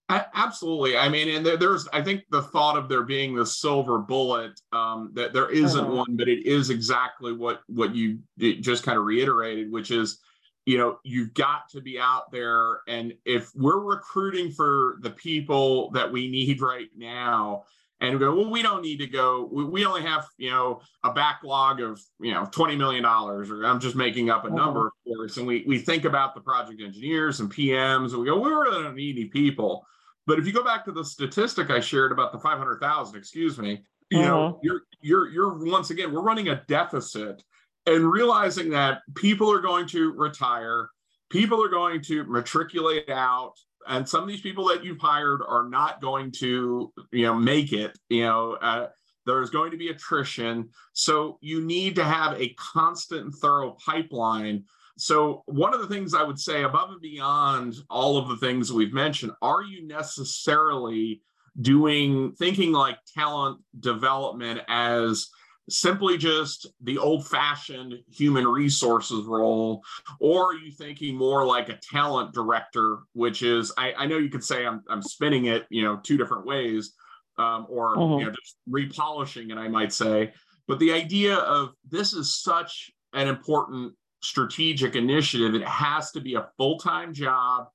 Absolutely. 0.10 0.98
I 0.98 1.08
mean, 1.08 1.30
and 1.30 1.46
there, 1.46 1.58
there's, 1.58 1.88
I 1.94 2.02
think 2.02 2.24
the 2.32 2.42
thought 2.42 2.78
of 2.78 2.90
there 2.90 3.04
being 3.04 3.36
the 3.36 3.46
silver 3.46 4.00
bullet, 4.00 4.60
um, 4.72 5.12
that 5.14 5.34
there 5.34 5.50
isn't 5.52 5.86
uh-huh. 5.86 5.96
one, 5.96 6.16
but 6.16 6.28
it 6.28 6.48
is 6.48 6.72
exactly 6.72 7.32
what 7.32 7.62
what 7.68 7.94
you 7.94 8.18
just 8.40 8.82
kind 8.82 8.98
of 8.98 9.06
reiterated, 9.06 9.72
which 9.72 9.92
is 9.92 10.20
you 10.66 10.78
know 10.78 11.00
you've 11.04 11.34
got 11.34 11.70
to 11.70 11.82
be 11.82 12.00
out 12.00 12.32
there 12.32 12.82
and 12.88 13.14
if 13.26 13.52
we're 13.56 13.80
recruiting 13.80 14.52
for 14.52 14.98
the 15.02 15.12
people 15.12 15.92
that 15.92 16.12
we 16.12 16.30
need 16.30 16.62
right 16.62 16.90
now 16.98 17.64
and 18.02 18.14
we 18.14 18.20
go 18.20 18.36
well 18.36 18.50
we 18.50 18.62
don't 18.62 18.82
need 18.82 18.98
to 18.98 19.08
go 19.08 19.48
we, 19.52 19.64
we 19.64 19.86
only 19.86 20.02
have 20.02 20.28
you 20.38 20.50
know 20.50 20.82
a 21.04 21.14
backlog 21.14 21.80
of 21.80 22.02
you 22.20 22.34
know 22.34 22.48
20 22.52 22.76
million 22.76 23.04
dollars 23.04 23.50
or 23.50 23.64
i'm 23.66 23.80
just 23.80 23.96
making 23.96 24.30
up 24.30 24.44
a 24.44 24.48
uh-huh. 24.48 24.56
number 24.56 24.88
of 24.88 24.94
course 25.08 25.38
and 25.38 25.48
we, 25.48 25.64
we 25.68 25.78
think 25.78 26.06
about 26.06 26.36
the 26.36 26.42
project 26.42 26.82
engineers 26.82 27.40
and 27.40 27.54
pms 27.54 28.12
and 28.12 28.20
we 28.20 28.26
go 28.26 28.40
we 28.40 28.50
really 28.50 28.84
don't 28.84 28.96
need 28.96 29.18
any 29.18 29.26
people 29.26 29.86
but 30.28 30.40
if 30.40 30.48
you 30.48 30.52
go 30.52 30.64
back 30.64 30.84
to 30.84 30.92
the 30.92 31.06
statistic 31.06 31.70
i 31.70 31.80
shared 31.80 32.12
about 32.12 32.32
the 32.32 32.40
500000 32.40 33.16
excuse 33.16 33.58
me 33.58 33.84
you 34.10 34.20
uh-huh. 34.20 34.28
know 34.28 34.60
you're 34.64 34.82
you're 35.02 35.30
you're 35.30 35.54
once 35.64 35.90
again 35.90 36.12
we're 36.12 36.22
running 36.22 36.50
a 36.50 36.64
deficit 36.68 37.44
and 37.86 38.12
realizing 38.12 38.70
that 38.72 39.02
people 39.16 39.52
are 39.52 39.62
going 39.62 39.88
to 39.88 40.12
retire, 40.14 40.90
people 41.30 41.64
are 41.64 41.70
going 41.70 42.02
to 42.04 42.24
matriculate 42.26 43.10
out, 43.10 43.54
and 43.88 44.08
some 44.08 44.24
of 44.24 44.28
these 44.28 44.42
people 44.42 44.68
that 44.68 44.84
you've 44.84 45.00
hired 45.00 45.42
are 45.48 45.68
not 45.70 46.02
going 46.02 46.32
to, 46.32 46.92
you 47.12 47.26
know, 47.26 47.36
make 47.36 47.72
it. 47.72 47.98
You 48.10 48.24
know, 48.24 48.54
uh, 48.54 48.88
there's 49.26 49.50
going 49.50 49.72
to 49.72 49.78
be 49.78 49.90
attrition, 49.90 50.70
so 50.94 51.38
you 51.42 51.62
need 51.62 51.96
to 51.96 52.04
have 52.04 52.40
a 52.40 52.56
constant 52.56 53.34
thorough 53.36 53.78
pipeline. 53.86 54.66
So, 54.98 55.44
one 55.46 55.74
of 55.74 55.82
the 55.82 55.88
things 55.88 56.14
I 56.14 56.24
would 56.24 56.40
say, 56.40 56.64
above 56.64 56.92
and 56.92 57.02
beyond 57.02 57.76
all 57.90 58.18
of 58.18 58.30
the 58.30 58.38
things 58.38 58.72
we've 58.72 58.94
mentioned, 58.94 59.34
are 59.42 59.62
you 59.62 59.86
necessarily 59.86 61.22
doing 61.62 62.34
thinking 62.34 62.72
like 62.72 62.98
talent 63.14 63.60
development 63.80 64.62
as 64.68 65.28
simply 65.70 66.18
just 66.18 66.68
the 66.82 66.98
old 66.98 67.28
fashioned 67.28 67.96
human 68.12 68.48
resources 68.48 69.26
role, 69.26 69.82
or 70.20 70.52
are 70.52 70.56
you 70.56 70.72
thinking 70.72 71.16
more 71.16 71.46
like 71.46 71.70
a 71.70 71.78
talent 71.78 72.34
director, 72.34 73.00
which 73.14 73.42
is, 73.42 73.72
I, 73.78 73.94
I 73.94 74.06
know 74.06 74.18
you 74.18 74.30
could 74.30 74.44
say 74.44 74.66
I'm, 74.66 74.84
I'm 74.90 75.02
spinning 75.02 75.46
it, 75.46 75.66
you 75.70 75.84
know, 75.84 76.00
two 76.04 76.18
different 76.18 76.46
ways, 76.46 76.94
um, 77.38 77.66
or, 77.70 77.96
mm-hmm. 77.96 78.20
you 78.20 78.26
know, 78.26 78.32
just 78.32 78.58
repolishing 78.70 79.52
it, 79.52 79.58
I 79.58 79.68
might 79.68 79.92
say. 79.92 80.34
But 80.68 80.80
the 80.80 80.92
idea 80.92 81.36
of 81.36 81.74
this 81.90 82.14
is 82.14 82.42
such 82.42 82.92
an 83.14 83.28
important 83.28 83.94
strategic 84.22 84.96
initiative, 84.96 85.56
it 85.56 85.68
has 85.68 86.12
to 86.12 86.22
be 86.22 86.36
a 86.36 86.48
full 86.58 86.78
time 86.78 87.14
job. 87.14 87.68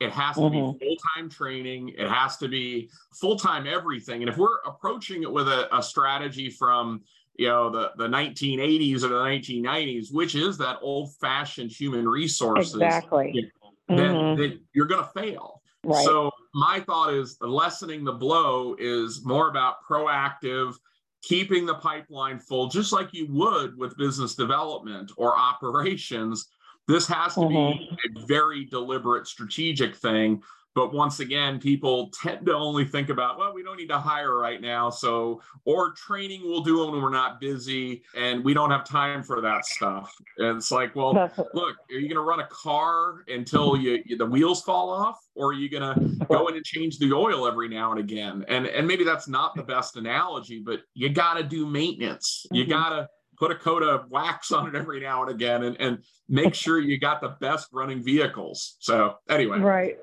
It 0.00 0.10
has 0.10 0.36
to 0.36 0.42
mm-hmm. 0.42 0.78
be 0.78 0.86
full 0.86 0.96
time 1.14 1.30
training. 1.30 1.90
It 1.96 2.08
has 2.08 2.36
to 2.38 2.48
be 2.48 2.90
full 3.20 3.36
time 3.36 3.66
everything. 3.66 4.22
And 4.22 4.28
if 4.28 4.36
we're 4.36 4.58
approaching 4.66 5.22
it 5.22 5.32
with 5.32 5.48
a, 5.48 5.74
a 5.76 5.82
strategy 5.82 6.50
from 6.50 7.02
you 7.36 7.48
know 7.48 7.70
the 7.70 7.92
the 7.96 8.06
1980s 8.06 9.02
or 9.02 9.08
the 9.08 9.14
1990s 9.14 10.12
which 10.12 10.34
is 10.34 10.56
that 10.58 10.78
old 10.82 11.14
fashioned 11.20 11.70
human 11.70 12.08
resources 12.08 12.74
exactly 12.74 13.32
you 13.34 13.42
know, 13.42 13.96
mm-hmm. 13.96 13.96
then, 13.96 14.36
then 14.36 14.60
you're 14.72 14.86
going 14.86 15.04
to 15.04 15.10
fail 15.20 15.60
right. 15.84 16.04
so 16.04 16.30
my 16.54 16.80
thought 16.80 17.12
is 17.12 17.36
lessening 17.40 18.04
the 18.04 18.12
blow 18.12 18.76
is 18.78 19.24
more 19.24 19.48
about 19.48 19.76
proactive 19.88 20.74
keeping 21.22 21.66
the 21.66 21.74
pipeline 21.74 22.38
full 22.38 22.68
just 22.68 22.92
like 22.92 23.12
you 23.12 23.26
would 23.30 23.76
with 23.76 23.96
business 23.96 24.34
development 24.34 25.10
or 25.16 25.36
operations 25.36 26.48
this 26.86 27.06
has 27.06 27.34
to 27.34 27.40
mm-hmm. 27.40 27.78
be 27.78 28.20
a 28.22 28.26
very 28.26 28.64
deliberate 28.66 29.26
strategic 29.26 29.96
thing 29.96 30.42
but 30.74 30.92
once 30.92 31.20
again 31.20 31.58
people 31.58 32.10
tend 32.22 32.44
to 32.46 32.54
only 32.54 32.84
think 32.84 33.08
about 33.08 33.38
well 33.38 33.54
we 33.54 33.62
don't 33.62 33.76
need 33.76 33.88
to 33.88 33.98
hire 33.98 34.36
right 34.36 34.60
now. 34.60 34.90
So 34.90 35.40
or 35.64 35.92
training 35.92 36.42
we'll 36.44 36.62
do 36.62 36.84
when 36.90 37.00
we're 37.00 37.10
not 37.10 37.40
busy 37.40 38.02
and 38.16 38.44
we 38.44 38.54
don't 38.54 38.70
have 38.70 38.84
time 38.84 39.22
for 39.22 39.40
that 39.40 39.64
stuff. 39.64 40.14
And 40.38 40.58
it's 40.58 40.70
like 40.70 40.94
well 40.96 41.14
look 41.54 41.76
are 41.90 41.94
you 41.94 42.08
going 42.08 42.14
to 42.14 42.20
run 42.20 42.40
a 42.40 42.48
car 42.48 43.24
until 43.28 43.76
you, 43.76 44.02
you, 44.04 44.16
the 44.16 44.26
wheels 44.26 44.62
fall 44.62 44.90
off? 44.90 45.20
Or 45.36 45.48
are 45.48 45.52
you 45.52 45.68
going 45.68 45.94
to 45.94 46.26
go 46.26 46.46
in 46.48 46.56
and 46.56 46.64
change 46.64 46.98
the 46.98 47.12
oil 47.12 47.46
every 47.46 47.68
now 47.68 47.92
and 47.92 48.00
again? 48.00 48.44
And 48.48 48.66
and 48.66 48.86
maybe 48.86 49.04
that's 49.04 49.28
not 49.28 49.54
the 49.54 49.62
best 49.62 49.96
analogy 49.96 50.60
but 50.60 50.80
you 50.94 51.08
got 51.08 51.34
to 51.34 51.44
do 51.44 51.66
maintenance. 51.66 52.46
You 52.50 52.62
mm-hmm. 52.62 52.72
got 52.72 52.88
to 52.90 53.08
put 53.36 53.50
a 53.50 53.54
coat 53.56 53.82
of 53.82 54.08
wax 54.10 54.52
on 54.52 54.68
it 54.68 54.76
every 54.76 55.00
now 55.00 55.22
and 55.22 55.30
again 55.30 55.64
and, 55.64 55.76
and 55.80 55.98
make 56.28 56.54
sure 56.54 56.78
you 56.78 56.98
got 56.98 57.20
the 57.20 57.36
best 57.40 57.68
running 57.72 58.02
vehicles. 58.02 58.76
So 58.78 59.16
anyway. 59.28 59.58
Right 59.58 59.96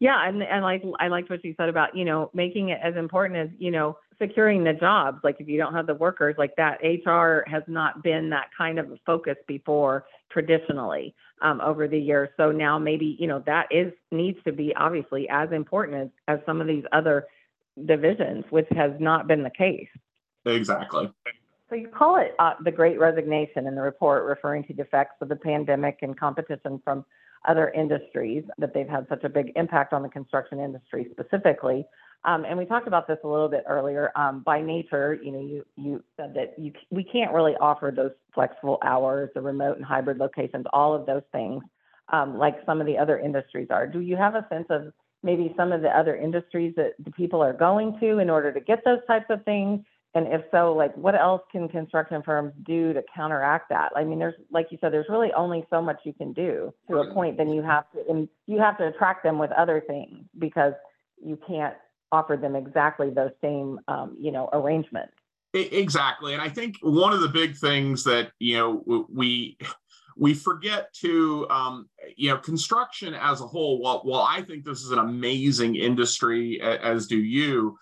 yeah, 0.00 0.26
and 0.26 0.42
and 0.42 0.62
like 0.62 0.82
I 0.98 1.08
liked 1.08 1.28
what 1.28 1.44
you 1.44 1.54
said 1.58 1.68
about 1.68 1.94
you 1.94 2.06
know 2.06 2.30
making 2.32 2.70
it 2.70 2.80
as 2.82 2.96
important 2.96 3.38
as 3.38 3.48
you 3.58 3.70
know 3.70 3.98
securing 4.18 4.64
the 4.64 4.72
jobs. 4.72 5.18
Like 5.22 5.36
if 5.40 5.48
you 5.48 5.58
don't 5.58 5.74
have 5.74 5.86
the 5.86 5.94
workers, 5.94 6.36
like 6.38 6.56
that 6.56 6.78
HR 6.82 7.48
has 7.48 7.62
not 7.66 8.02
been 8.02 8.30
that 8.30 8.48
kind 8.56 8.78
of 8.78 8.90
a 8.90 8.96
focus 9.04 9.36
before 9.46 10.06
traditionally 10.30 11.14
um, 11.42 11.60
over 11.60 11.86
the 11.86 11.98
years. 11.98 12.30
So 12.38 12.50
now 12.50 12.78
maybe 12.78 13.14
you 13.20 13.26
know 13.26 13.42
that 13.44 13.66
is 13.70 13.92
needs 14.10 14.38
to 14.44 14.52
be 14.52 14.74
obviously 14.74 15.28
as 15.28 15.52
important 15.52 15.98
as, 15.98 16.08
as 16.38 16.40
some 16.46 16.62
of 16.62 16.66
these 16.66 16.84
other 16.92 17.26
divisions, 17.84 18.44
which 18.48 18.68
has 18.70 18.92
not 18.98 19.28
been 19.28 19.42
the 19.42 19.50
case. 19.50 19.88
Exactly. 20.46 21.10
So 21.68 21.76
you 21.76 21.88
call 21.88 22.16
it 22.16 22.34
uh, 22.38 22.54
the 22.64 22.72
Great 22.72 22.98
Resignation 22.98 23.66
in 23.66 23.74
the 23.74 23.82
report, 23.82 24.24
referring 24.24 24.64
to 24.64 24.72
the 24.72 24.82
effects 24.82 25.16
of 25.20 25.28
the 25.28 25.36
pandemic 25.36 25.98
and 26.00 26.18
competition 26.18 26.80
from 26.82 27.04
other 27.48 27.70
industries 27.70 28.44
that 28.58 28.74
they've 28.74 28.88
had 28.88 29.06
such 29.08 29.24
a 29.24 29.28
big 29.28 29.52
impact 29.56 29.92
on 29.92 30.02
the 30.02 30.08
construction 30.08 30.60
industry 30.60 31.08
specifically. 31.12 31.84
Um, 32.24 32.44
and 32.44 32.58
we 32.58 32.66
talked 32.66 32.86
about 32.86 33.08
this 33.08 33.18
a 33.24 33.28
little 33.28 33.48
bit 33.48 33.64
earlier. 33.66 34.12
Um, 34.14 34.42
by 34.44 34.60
nature, 34.60 35.18
you 35.22 35.32
know, 35.32 35.40
you 35.40 35.64
you 35.76 36.04
said 36.18 36.34
that 36.34 36.54
you 36.58 36.72
we 36.90 37.02
can't 37.02 37.32
really 37.32 37.54
offer 37.60 37.92
those 37.94 38.10
flexible 38.34 38.78
hours, 38.84 39.30
the 39.34 39.40
remote 39.40 39.76
and 39.76 39.84
hybrid 39.84 40.18
locations, 40.18 40.66
all 40.72 40.94
of 40.94 41.06
those 41.06 41.22
things, 41.32 41.62
um, 42.12 42.36
like 42.36 42.56
some 42.66 42.80
of 42.80 42.86
the 42.86 42.98
other 42.98 43.18
industries 43.18 43.68
are. 43.70 43.86
Do 43.86 44.00
you 44.00 44.16
have 44.16 44.34
a 44.34 44.46
sense 44.50 44.66
of 44.68 44.92
maybe 45.22 45.54
some 45.56 45.72
of 45.72 45.80
the 45.80 45.88
other 45.88 46.14
industries 46.16 46.74
that 46.76 46.92
the 47.02 47.10
people 47.10 47.42
are 47.42 47.54
going 47.54 47.98
to 48.00 48.18
in 48.18 48.28
order 48.28 48.52
to 48.52 48.60
get 48.60 48.84
those 48.84 49.00
types 49.06 49.26
of 49.30 49.42
things? 49.44 49.80
And 50.14 50.26
if 50.26 50.42
so, 50.50 50.72
like 50.72 50.96
what 50.96 51.14
else 51.14 51.42
can 51.52 51.68
construction 51.68 52.22
firms 52.22 52.52
do 52.64 52.92
to 52.92 53.02
counteract 53.14 53.68
that? 53.68 53.92
I 53.94 54.02
mean, 54.02 54.18
there's 54.18 54.34
like 54.50 54.66
you 54.70 54.78
said, 54.80 54.92
there's 54.92 55.08
really 55.08 55.32
only 55.36 55.64
so 55.70 55.80
much 55.80 56.00
you 56.04 56.12
can 56.12 56.32
do 56.32 56.74
to 56.88 56.98
a 56.98 57.14
point. 57.14 57.36
Then 57.36 57.50
you 57.50 57.62
have 57.62 57.84
to 57.92 58.00
and 58.08 58.28
you 58.46 58.58
have 58.58 58.76
to 58.78 58.88
attract 58.88 59.22
them 59.22 59.38
with 59.38 59.52
other 59.52 59.82
things 59.86 60.24
because 60.38 60.74
you 61.24 61.38
can't 61.46 61.74
offer 62.12 62.36
them 62.36 62.56
exactly 62.56 63.10
those 63.10 63.30
same 63.40 63.78
um, 63.86 64.16
you 64.18 64.32
know 64.32 64.48
arrangements. 64.52 65.12
Exactly, 65.52 66.32
and 66.32 66.42
I 66.42 66.48
think 66.48 66.76
one 66.80 67.12
of 67.12 67.20
the 67.20 67.28
big 67.28 67.56
things 67.56 68.02
that 68.04 68.32
you 68.40 68.56
know 68.56 69.06
we 69.12 69.58
we 70.16 70.34
forget 70.34 70.92
to 70.94 71.46
um, 71.50 71.88
you 72.16 72.30
know 72.30 72.38
construction 72.38 73.14
as 73.14 73.40
a 73.40 73.46
whole. 73.46 73.80
While 73.80 74.00
while 74.00 74.22
I 74.22 74.42
think 74.42 74.64
this 74.64 74.80
is 74.80 74.90
an 74.90 74.98
amazing 74.98 75.76
industry, 75.76 76.60
as 76.60 77.06
do 77.06 77.18
you 77.18 77.78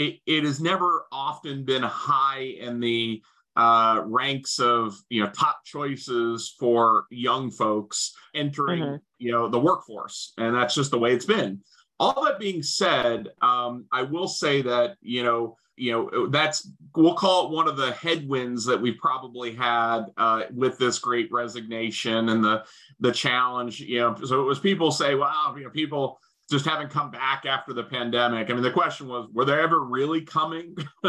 it, 0.00 0.20
it 0.26 0.44
has 0.44 0.60
never 0.60 1.06
often 1.12 1.64
been 1.64 1.82
high 1.82 2.56
in 2.58 2.80
the 2.80 3.22
uh, 3.56 4.02
ranks 4.06 4.58
of 4.58 4.96
you 5.10 5.22
know 5.22 5.30
top 5.30 5.64
choices 5.64 6.54
for 6.58 7.04
young 7.10 7.50
folks 7.50 8.14
entering 8.34 8.82
mm-hmm. 8.82 8.96
you 9.18 9.32
know 9.32 9.48
the 9.48 9.60
workforce, 9.60 10.32
and 10.38 10.54
that's 10.54 10.74
just 10.74 10.90
the 10.90 10.98
way 10.98 11.12
it's 11.12 11.26
been. 11.26 11.60
All 11.98 12.24
that 12.24 12.38
being 12.38 12.62
said, 12.62 13.28
um, 13.42 13.84
I 13.92 14.02
will 14.04 14.28
say 14.28 14.62
that 14.62 14.96
you 15.02 15.22
know 15.22 15.56
you 15.76 15.92
know 15.92 16.28
that's 16.28 16.70
we'll 16.96 17.14
call 17.14 17.46
it 17.46 17.54
one 17.54 17.68
of 17.68 17.76
the 17.76 17.92
headwinds 17.92 18.64
that 18.64 18.80
we've 18.80 18.98
probably 18.98 19.52
had 19.54 20.06
uh, 20.16 20.44
with 20.54 20.78
this 20.78 20.98
great 20.98 21.30
resignation 21.30 22.30
and 22.30 22.42
the 22.42 22.64
the 23.00 23.12
challenge 23.12 23.80
you 23.80 23.98
know 23.98 24.14
so 24.24 24.40
it 24.40 24.44
was 24.44 24.58
people 24.58 24.90
say 24.90 25.14
wow 25.14 25.54
you 25.56 25.64
know 25.64 25.70
people 25.70 26.18
just 26.50 26.64
haven't 26.64 26.90
come 26.90 27.10
back 27.10 27.46
after 27.46 27.72
the 27.72 27.82
pandemic 27.82 28.50
i 28.50 28.52
mean 28.52 28.62
the 28.62 28.70
question 28.70 29.08
was 29.08 29.28
were 29.32 29.44
they 29.44 29.58
ever 29.58 29.80
really 29.80 30.22
coming 30.22 30.76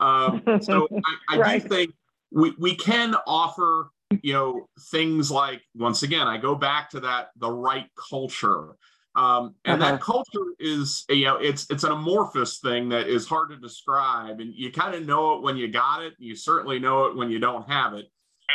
um, 0.00 0.42
so 0.60 0.88
i, 1.28 1.36
I 1.36 1.38
right. 1.38 1.62
do 1.62 1.68
think 1.68 1.94
we, 2.30 2.54
we 2.58 2.74
can 2.74 3.14
offer 3.26 3.90
you 4.22 4.32
know 4.32 4.68
things 4.90 5.30
like 5.30 5.62
once 5.74 6.02
again 6.02 6.26
i 6.26 6.36
go 6.36 6.54
back 6.54 6.90
to 6.90 7.00
that 7.00 7.28
the 7.36 7.50
right 7.50 7.86
culture 8.10 8.76
um, 9.14 9.54
and 9.64 9.82
uh-huh. 9.82 9.92
that 9.92 10.00
culture 10.00 10.54
is, 10.58 11.04
you 11.10 11.26
know, 11.26 11.36
it's 11.36 11.66
it's 11.70 11.84
an 11.84 11.92
amorphous 11.92 12.60
thing 12.60 12.88
that 12.90 13.08
is 13.08 13.26
hard 13.26 13.50
to 13.50 13.58
describe, 13.58 14.40
and 14.40 14.54
you 14.54 14.72
kind 14.72 14.94
of 14.94 15.04
know 15.04 15.34
it 15.34 15.42
when 15.42 15.56
you 15.56 15.68
got 15.68 16.02
it. 16.02 16.14
You 16.18 16.34
certainly 16.34 16.78
know 16.78 17.06
it 17.06 17.16
when 17.16 17.30
you 17.30 17.38
don't 17.38 17.68
have 17.68 17.92
it. 17.92 18.06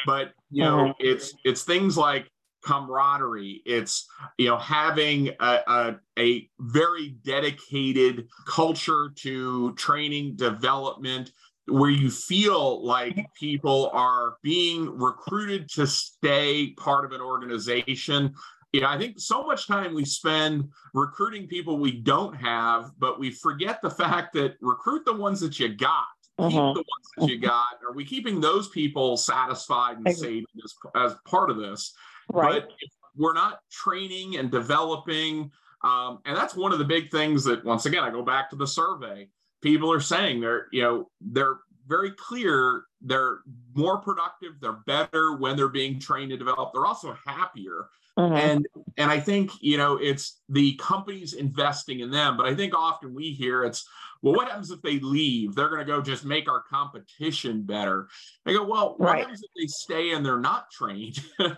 But 0.05 0.31
you 0.49 0.63
know, 0.63 0.85
uh-huh. 0.85 0.93
it's 0.99 1.33
it's 1.43 1.63
things 1.63 1.95
like 1.95 2.29
camaraderie. 2.67 3.61
It's 3.65 4.07
you 4.37 4.47
know 4.47 4.57
having 4.57 5.29
a, 5.39 5.59
a, 5.67 5.95
a 6.19 6.49
very 6.59 7.15
dedicated 7.23 8.27
culture 8.47 9.11
to 9.17 9.73
training 9.75 10.35
development 10.35 11.31
where 11.69 11.89
you 11.89 12.09
feel 12.09 12.85
like 12.85 13.27
people 13.33 13.89
are 13.91 14.37
being 14.41 14.97
recruited 14.97 15.69
to 15.69 15.85
stay 15.85 16.73
part 16.77 17.03
of 17.03 17.11
an 17.11 17.19
organization 17.19 18.33
you 18.73 18.81
know, 18.81 18.89
I 18.89 18.97
think 18.97 19.19
so 19.19 19.43
much 19.43 19.67
time 19.67 19.93
we 19.93 20.03
spend 20.05 20.69
recruiting 20.93 21.47
people 21.47 21.79
we 21.79 21.91
don't 21.91 22.35
have, 22.35 22.91
but 22.99 23.19
we 23.19 23.31
forget 23.31 23.81
the 23.81 23.89
fact 23.89 24.33
that 24.33 24.55
recruit 24.61 25.05
the 25.05 25.15
ones 25.15 25.39
that 25.39 25.59
you 25.59 25.69
got. 25.69 26.03
Keep 26.37 26.49
mm-hmm. 26.49 26.73
the 26.73 26.83
ones 26.83 27.07
that 27.17 27.27
you 27.29 27.39
got. 27.39 27.79
Are 27.87 27.93
we 27.95 28.05
keeping 28.05 28.39
those 28.39 28.67
people 28.67 29.17
satisfied 29.17 29.97
and 29.97 30.15
safe 30.15 30.43
as, 30.63 30.75
as 30.95 31.15
part 31.25 31.49
of 31.49 31.57
this? 31.57 31.93
Right. 32.31 32.61
But 32.61 32.71
if 32.79 32.91
we're 33.15 33.33
not 33.33 33.59
training 33.71 34.37
and 34.37 34.51
developing, 34.51 35.51
um, 35.83 36.19
and 36.25 36.35
that's 36.35 36.55
one 36.55 36.71
of 36.71 36.79
the 36.79 36.85
big 36.85 37.11
things 37.11 37.43
that, 37.45 37.63
once 37.63 37.85
again, 37.85 38.03
I 38.03 38.09
go 38.09 38.23
back 38.23 38.49
to 38.51 38.55
the 38.55 38.67
survey. 38.67 39.29
People 39.61 39.91
are 39.91 39.99
saying 39.99 40.41
they're, 40.41 40.67
you 40.71 40.81
know, 40.81 41.09
they're 41.21 41.57
very 41.87 42.11
clear. 42.11 42.83
They're 43.01 43.39
more 43.73 43.97
productive. 43.97 44.53
They're 44.59 44.79
better 44.85 45.35
when 45.37 45.55
they're 45.55 45.67
being 45.67 45.99
trained 45.99 46.31
and 46.31 46.39
developed. 46.39 46.73
They're 46.73 46.85
also 46.85 47.17
happier 47.25 47.89
Mm-hmm. 48.17 48.35
And 48.35 48.67
and 48.97 49.11
I 49.11 49.19
think 49.19 49.51
you 49.61 49.77
know 49.77 49.97
it's 49.97 50.41
the 50.49 50.73
companies 50.77 51.33
investing 51.33 51.99
in 51.99 52.09
them, 52.09 52.35
but 52.35 52.47
I 52.47 52.55
think 52.55 52.73
often 52.73 53.13
we 53.13 53.31
hear 53.31 53.63
it's 53.63 53.87
well, 54.23 54.33
what 54.33 54.47
happens 54.47 54.71
if 54.71 54.81
they 54.81 54.99
leave? 54.99 55.53
They're 55.53 55.69
going 55.69 55.81
to 55.81 55.85
go 55.85 56.01
just 56.01 56.25
make 56.25 56.49
our 56.49 56.63
competition 56.67 57.61
better. 57.61 58.07
I 58.47 58.53
go, 58.53 58.63
well, 58.63 58.95
what 58.97 59.11
right. 59.11 59.19
happens 59.19 59.43
if 59.43 59.51
they 59.55 59.67
stay 59.67 60.13
and 60.13 60.25
they're 60.25 60.39
not 60.39 60.71
trained? 60.71 61.23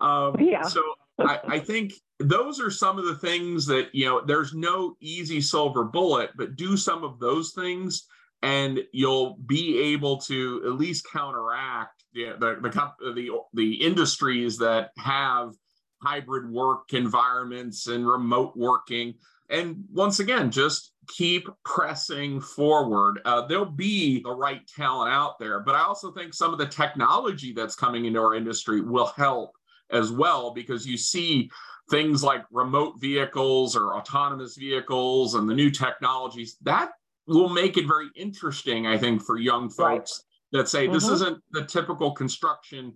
um, 0.00 0.36
yeah. 0.40 0.62
So 0.62 0.82
I, 1.18 1.40
I 1.46 1.58
think 1.58 1.92
those 2.20 2.60
are 2.60 2.70
some 2.70 2.98
of 2.98 3.04
the 3.04 3.16
things 3.16 3.66
that 3.66 3.88
you 3.92 4.06
know. 4.06 4.20
There's 4.24 4.54
no 4.54 4.96
easy 5.00 5.40
silver 5.40 5.84
bullet, 5.84 6.30
but 6.36 6.56
do 6.56 6.76
some 6.76 7.04
of 7.04 7.18
those 7.18 7.52
things, 7.52 8.06
and 8.42 8.80
you'll 8.92 9.36
be 9.46 9.78
able 9.78 10.18
to 10.18 10.62
at 10.66 10.72
least 10.74 11.06
counteract 11.10 12.04
the 12.12 12.36
the 12.38 12.58
the, 12.60 13.12
the, 13.12 13.30
the 13.54 13.74
industries 13.74 14.58
that 14.58 14.90
have 14.98 15.54
hybrid 16.00 16.50
work 16.50 16.92
environments 16.92 17.88
and 17.88 18.06
remote 18.06 18.56
working. 18.56 19.14
And 19.50 19.84
once 19.90 20.20
again, 20.20 20.50
just 20.50 20.92
keep 21.08 21.48
pressing 21.64 22.40
forward. 22.40 23.20
Uh, 23.24 23.46
there'll 23.46 23.64
be 23.64 24.22
the 24.22 24.30
right 24.30 24.60
talent 24.76 25.12
out 25.12 25.38
there, 25.38 25.60
but 25.60 25.74
I 25.74 25.80
also 25.80 26.12
think 26.12 26.34
some 26.34 26.52
of 26.52 26.58
the 26.58 26.66
technology 26.66 27.52
that's 27.52 27.74
coming 27.74 28.04
into 28.04 28.20
our 28.20 28.34
industry 28.34 28.82
will 28.82 29.06
help 29.16 29.52
as 29.90 30.10
well 30.10 30.52
because 30.52 30.86
you 30.86 30.96
see 30.96 31.50
things 31.90 32.22
like 32.22 32.44
remote 32.50 33.00
vehicles 33.00 33.74
or 33.74 33.96
autonomous 33.96 34.56
vehicles 34.56 35.34
and 35.34 35.48
the 35.48 35.54
new 35.54 35.70
technologies 35.70 36.56
that 36.62 36.90
will 37.26 37.48
make 37.48 37.76
it 37.76 37.86
very 37.86 38.08
interesting, 38.16 38.86
I 38.86 38.96
think, 38.98 39.22
for 39.22 39.38
young 39.38 39.68
folks 39.68 40.24
right. 40.52 40.60
that 40.60 40.68
say 40.68 40.84
mm-hmm. 40.84 40.94
this 40.94 41.08
isn't 41.08 41.42
the 41.52 41.64
typical 41.64 42.12
construction 42.12 42.94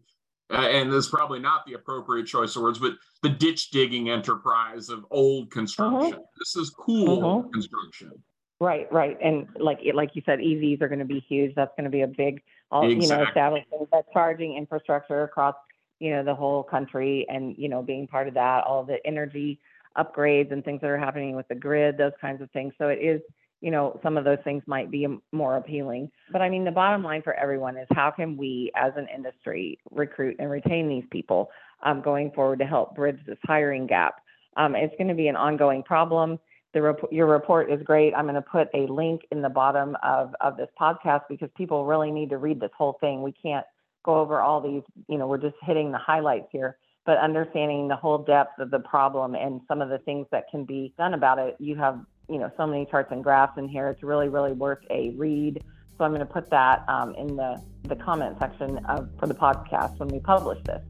uh, 0.53 0.69
and 0.69 0.93
this 0.93 1.07
is 1.07 1.11
probably 1.11 1.39
not 1.39 1.65
the 1.67 1.73
appropriate 1.73 2.27
choice 2.27 2.55
of 2.57 2.63
words, 2.63 2.79
but 2.79 2.93
the 3.23 3.29
ditch 3.31 3.71
digging 3.71 4.11
enterprise 4.11 4.91
of 4.91 5.07
old 5.11 5.51
construction. 5.51 6.13
Uh-huh. 6.13 6.23
This 6.39 6.57
is 6.57 6.71
cool 6.71 7.25
uh-huh. 7.25 7.49
construction. 7.53 8.13
Right, 8.61 8.87
right, 8.93 9.17
and 9.21 9.49
like 9.59 9.81
like 9.93 10.11
you 10.15 10.23
said, 10.25 10.39
EVs 10.39 10.83
are 10.83 10.89
going 10.89 11.01
to 11.01 11.05
be 11.05 11.19
huge. 11.19 11.53
That's 11.57 11.73
going 11.77 11.85
to 11.85 11.91
be 11.91 12.03
a 12.03 12.07
big, 12.07 12.43
all, 12.71 12.85
exactly. 12.85 13.07
you 13.07 13.13
know, 13.13 13.29
establishing 13.29 13.87
that 13.91 14.05
charging 14.13 14.57
infrastructure 14.57 15.25
across 15.25 15.57
you 16.03 16.11
know 16.11 16.25
the 16.25 16.35
whole 16.35 16.63
country, 16.63 17.27
and 17.29 17.55
you 17.57 17.69
know 17.69 17.83
being 17.83 18.07
part 18.07 18.29
of 18.29 18.35
that, 18.35 18.65
all 18.65 18.85
the 18.85 18.99
energy 19.07 19.61
upgrades 19.97 20.51
and 20.53 20.65
things 20.65 20.81
that 20.81 20.91
are 20.91 20.99
happening 20.99 21.37
with 21.37 21.47
the 21.49 21.55
grid, 21.55 21.97
those 21.97 22.13
kinds 22.21 22.43
of 22.43 22.51
things. 22.51 22.73
So 22.79 22.89
it 22.89 22.99
is 23.01 23.21
you 23.63 23.71
know, 23.71 23.99
some 24.03 24.19
of 24.19 24.25
those 24.25 24.41
things 24.43 24.63
might 24.67 24.91
be 24.91 25.07
more 25.31 25.57
appealing. 25.57 26.11
But 26.33 26.43
I 26.43 26.51
mean, 26.51 26.65
the 26.65 26.73
bottom 26.73 27.03
line 27.05 27.23
for 27.23 27.33
everyone 27.35 27.77
is 27.77 27.87
how 27.93 28.11
can 28.11 28.37
we 28.37 28.73
as 28.75 28.93
an 28.97 29.07
industry 29.15 29.79
recruit 29.93 30.37
and 30.41 30.51
retain 30.51 30.89
these 30.89 31.05
people 31.11 31.49
um, 31.85 32.03
going 32.03 32.33
forward 32.33 32.59
to 32.59 32.67
help 32.67 32.97
bridge 32.97 33.21
this 33.25 33.39
hiring 33.45 33.87
gap? 33.87 34.17
Um, 34.57 34.75
it's 34.75 34.95
going 34.99 35.09
to 35.09 35.15
be 35.15 35.29
an 35.29 35.37
ongoing 35.37 35.85
problem. 35.85 36.41
The 36.75 36.83
rep- 36.83 37.13
your 37.13 37.27
report 37.27 37.71
is 37.71 37.81
great. 37.85 38.13
I'm 38.15 38.25
going 38.25 38.35
to 38.35 38.43
put 38.43 38.69
a 38.75 38.91
link 38.93 39.23
in 39.31 39.43
the 39.43 39.49
bottom 39.49 39.97
of, 40.03 40.35
of 40.41 40.57
this 40.57 40.69
podcast 40.79 41.23
because 41.29 41.49
people 41.57 41.87
really 41.87 42.11
need 42.11 42.31
to 42.31 42.39
read 42.39 42.59
this 42.59 42.71
whole 42.77 42.99
thing. 43.01 43.23
We 43.23 43.33
can't 43.33 43.65
go 44.05 44.21
over 44.21 44.41
all 44.41 44.61
these, 44.61 44.83
you 45.09 45.19
know, 45.19 45.27
we're 45.27 45.39
just 45.39 45.57
hitting 45.63 45.93
the 45.93 45.99
highlights 45.99 46.49
here 46.53 46.77
but 47.05 47.19
understanding 47.19 47.89
the 47.89 47.97
whole 47.97 48.19
depth 48.19 48.59
of 48.59 48.71
the 48.71 48.79
problem 48.79 49.35
and 49.35 49.61
some 49.67 49.81
of 49.81 49.89
the 49.89 49.99
things 49.99 50.27
that 50.31 50.45
can 50.51 50.65
be 50.65 50.95
done 50.97 51.15
about 51.15 51.39
it, 51.39 51.57
you 51.59 51.77
have 51.77 52.01
you 52.29 52.39
know 52.39 52.51
so 52.57 52.67
many 52.67 52.87
charts 52.87 53.11
and 53.11 53.23
graphs 53.25 53.59
in 53.59 53.69
here. 53.69 53.89
It's 53.89 54.03
really 54.03 54.29
really 54.29 54.53
worth 54.53 54.85
a 54.91 55.11
read. 55.11 55.63
So 55.99 56.05
I'm 56.05 56.13
going 56.13 56.27
to 56.27 56.33
put 56.33 56.49
that 56.51 56.85
um, 56.89 57.15
in 57.17 57.37
the 57.37 57.63
the 57.85 57.97
comment 57.97 58.37
section 58.39 58.79
of 58.87 59.11
for 59.19 59.27
the 59.27 59.35
podcast 59.35 59.99
when 59.99 60.09
we 60.09 60.21
publish 60.21 60.63
this. 60.65 60.83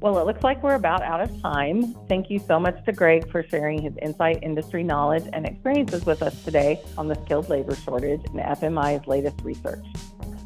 Well, 0.00 0.18
it 0.18 0.24
looks 0.24 0.42
like 0.42 0.62
we're 0.62 0.76
about 0.76 1.02
out 1.02 1.20
of 1.20 1.42
time. 1.42 1.94
Thank 2.08 2.30
you 2.30 2.38
so 2.38 2.58
much 2.58 2.82
to 2.86 2.92
Gregg 2.92 3.30
for 3.30 3.42
sharing 3.42 3.82
his 3.82 3.92
insight, 4.00 4.38
industry 4.42 4.82
knowledge, 4.82 5.24
and 5.34 5.44
experiences 5.44 6.06
with 6.06 6.22
us 6.22 6.42
today 6.42 6.80
on 6.96 7.06
the 7.06 7.16
skilled 7.26 7.50
labor 7.50 7.74
shortage 7.74 8.22
and 8.24 8.36
FMI's 8.36 9.06
latest 9.06 9.42
research. 9.42 9.84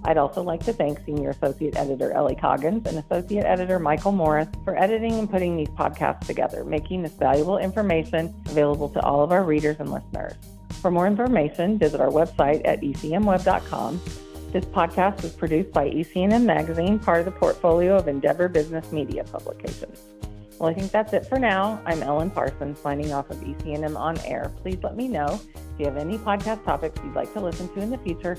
I'd 0.06 0.18
also 0.18 0.42
like 0.42 0.62
to 0.64 0.72
thank 0.72 1.02
Senior 1.06 1.30
Associate 1.30 1.74
Editor 1.76 2.12
Ellie 2.12 2.34
Coggins 2.34 2.86
and 2.86 2.98
Associate 2.98 3.44
Editor 3.44 3.78
Michael 3.78 4.12
Morris 4.12 4.48
for 4.62 4.76
editing 4.76 5.14
and 5.14 5.30
putting 5.30 5.56
these 5.56 5.68
podcasts 5.68 6.26
together, 6.26 6.62
making 6.62 7.02
this 7.02 7.12
valuable 7.12 7.56
information 7.56 8.34
available 8.46 8.90
to 8.90 9.00
all 9.00 9.22
of 9.22 9.32
our 9.32 9.44
readers 9.44 9.76
and 9.80 9.90
listeners. 9.90 10.34
For 10.82 10.90
more 10.90 11.06
information, 11.06 11.78
visit 11.78 12.02
our 12.02 12.10
website 12.10 12.60
at 12.66 12.82
ecmweb.com. 12.82 14.02
This 14.52 14.66
podcast 14.66 15.22
was 15.22 15.32
produced 15.32 15.72
by 15.72 15.88
EC&M 15.88 16.44
Magazine, 16.44 16.98
part 16.98 17.20
of 17.20 17.24
the 17.24 17.32
portfolio 17.32 17.96
of 17.96 18.06
Endeavor 18.06 18.48
Business 18.48 18.92
Media 18.92 19.24
Publications. 19.24 20.00
Well, 20.58 20.68
I 20.68 20.74
think 20.74 20.92
that's 20.92 21.14
it 21.14 21.26
for 21.26 21.38
now. 21.38 21.80
I'm 21.86 22.02
Ellen 22.02 22.30
Parsons, 22.30 22.78
signing 22.78 23.12
off 23.12 23.30
of 23.30 23.42
EC&M 23.42 23.96
On 23.96 24.18
Air. 24.20 24.52
Please 24.60 24.78
let 24.82 24.96
me 24.96 25.08
know 25.08 25.40
if 25.54 25.80
you 25.80 25.86
have 25.86 25.96
any 25.96 26.18
podcast 26.18 26.64
topics 26.64 27.00
you'd 27.02 27.14
like 27.14 27.32
to 27.32 27.40
listen 27.40 27.68
to 27.74 27.80
in 27.80 27.90
the 27.90 27.98
future 27.98 28.38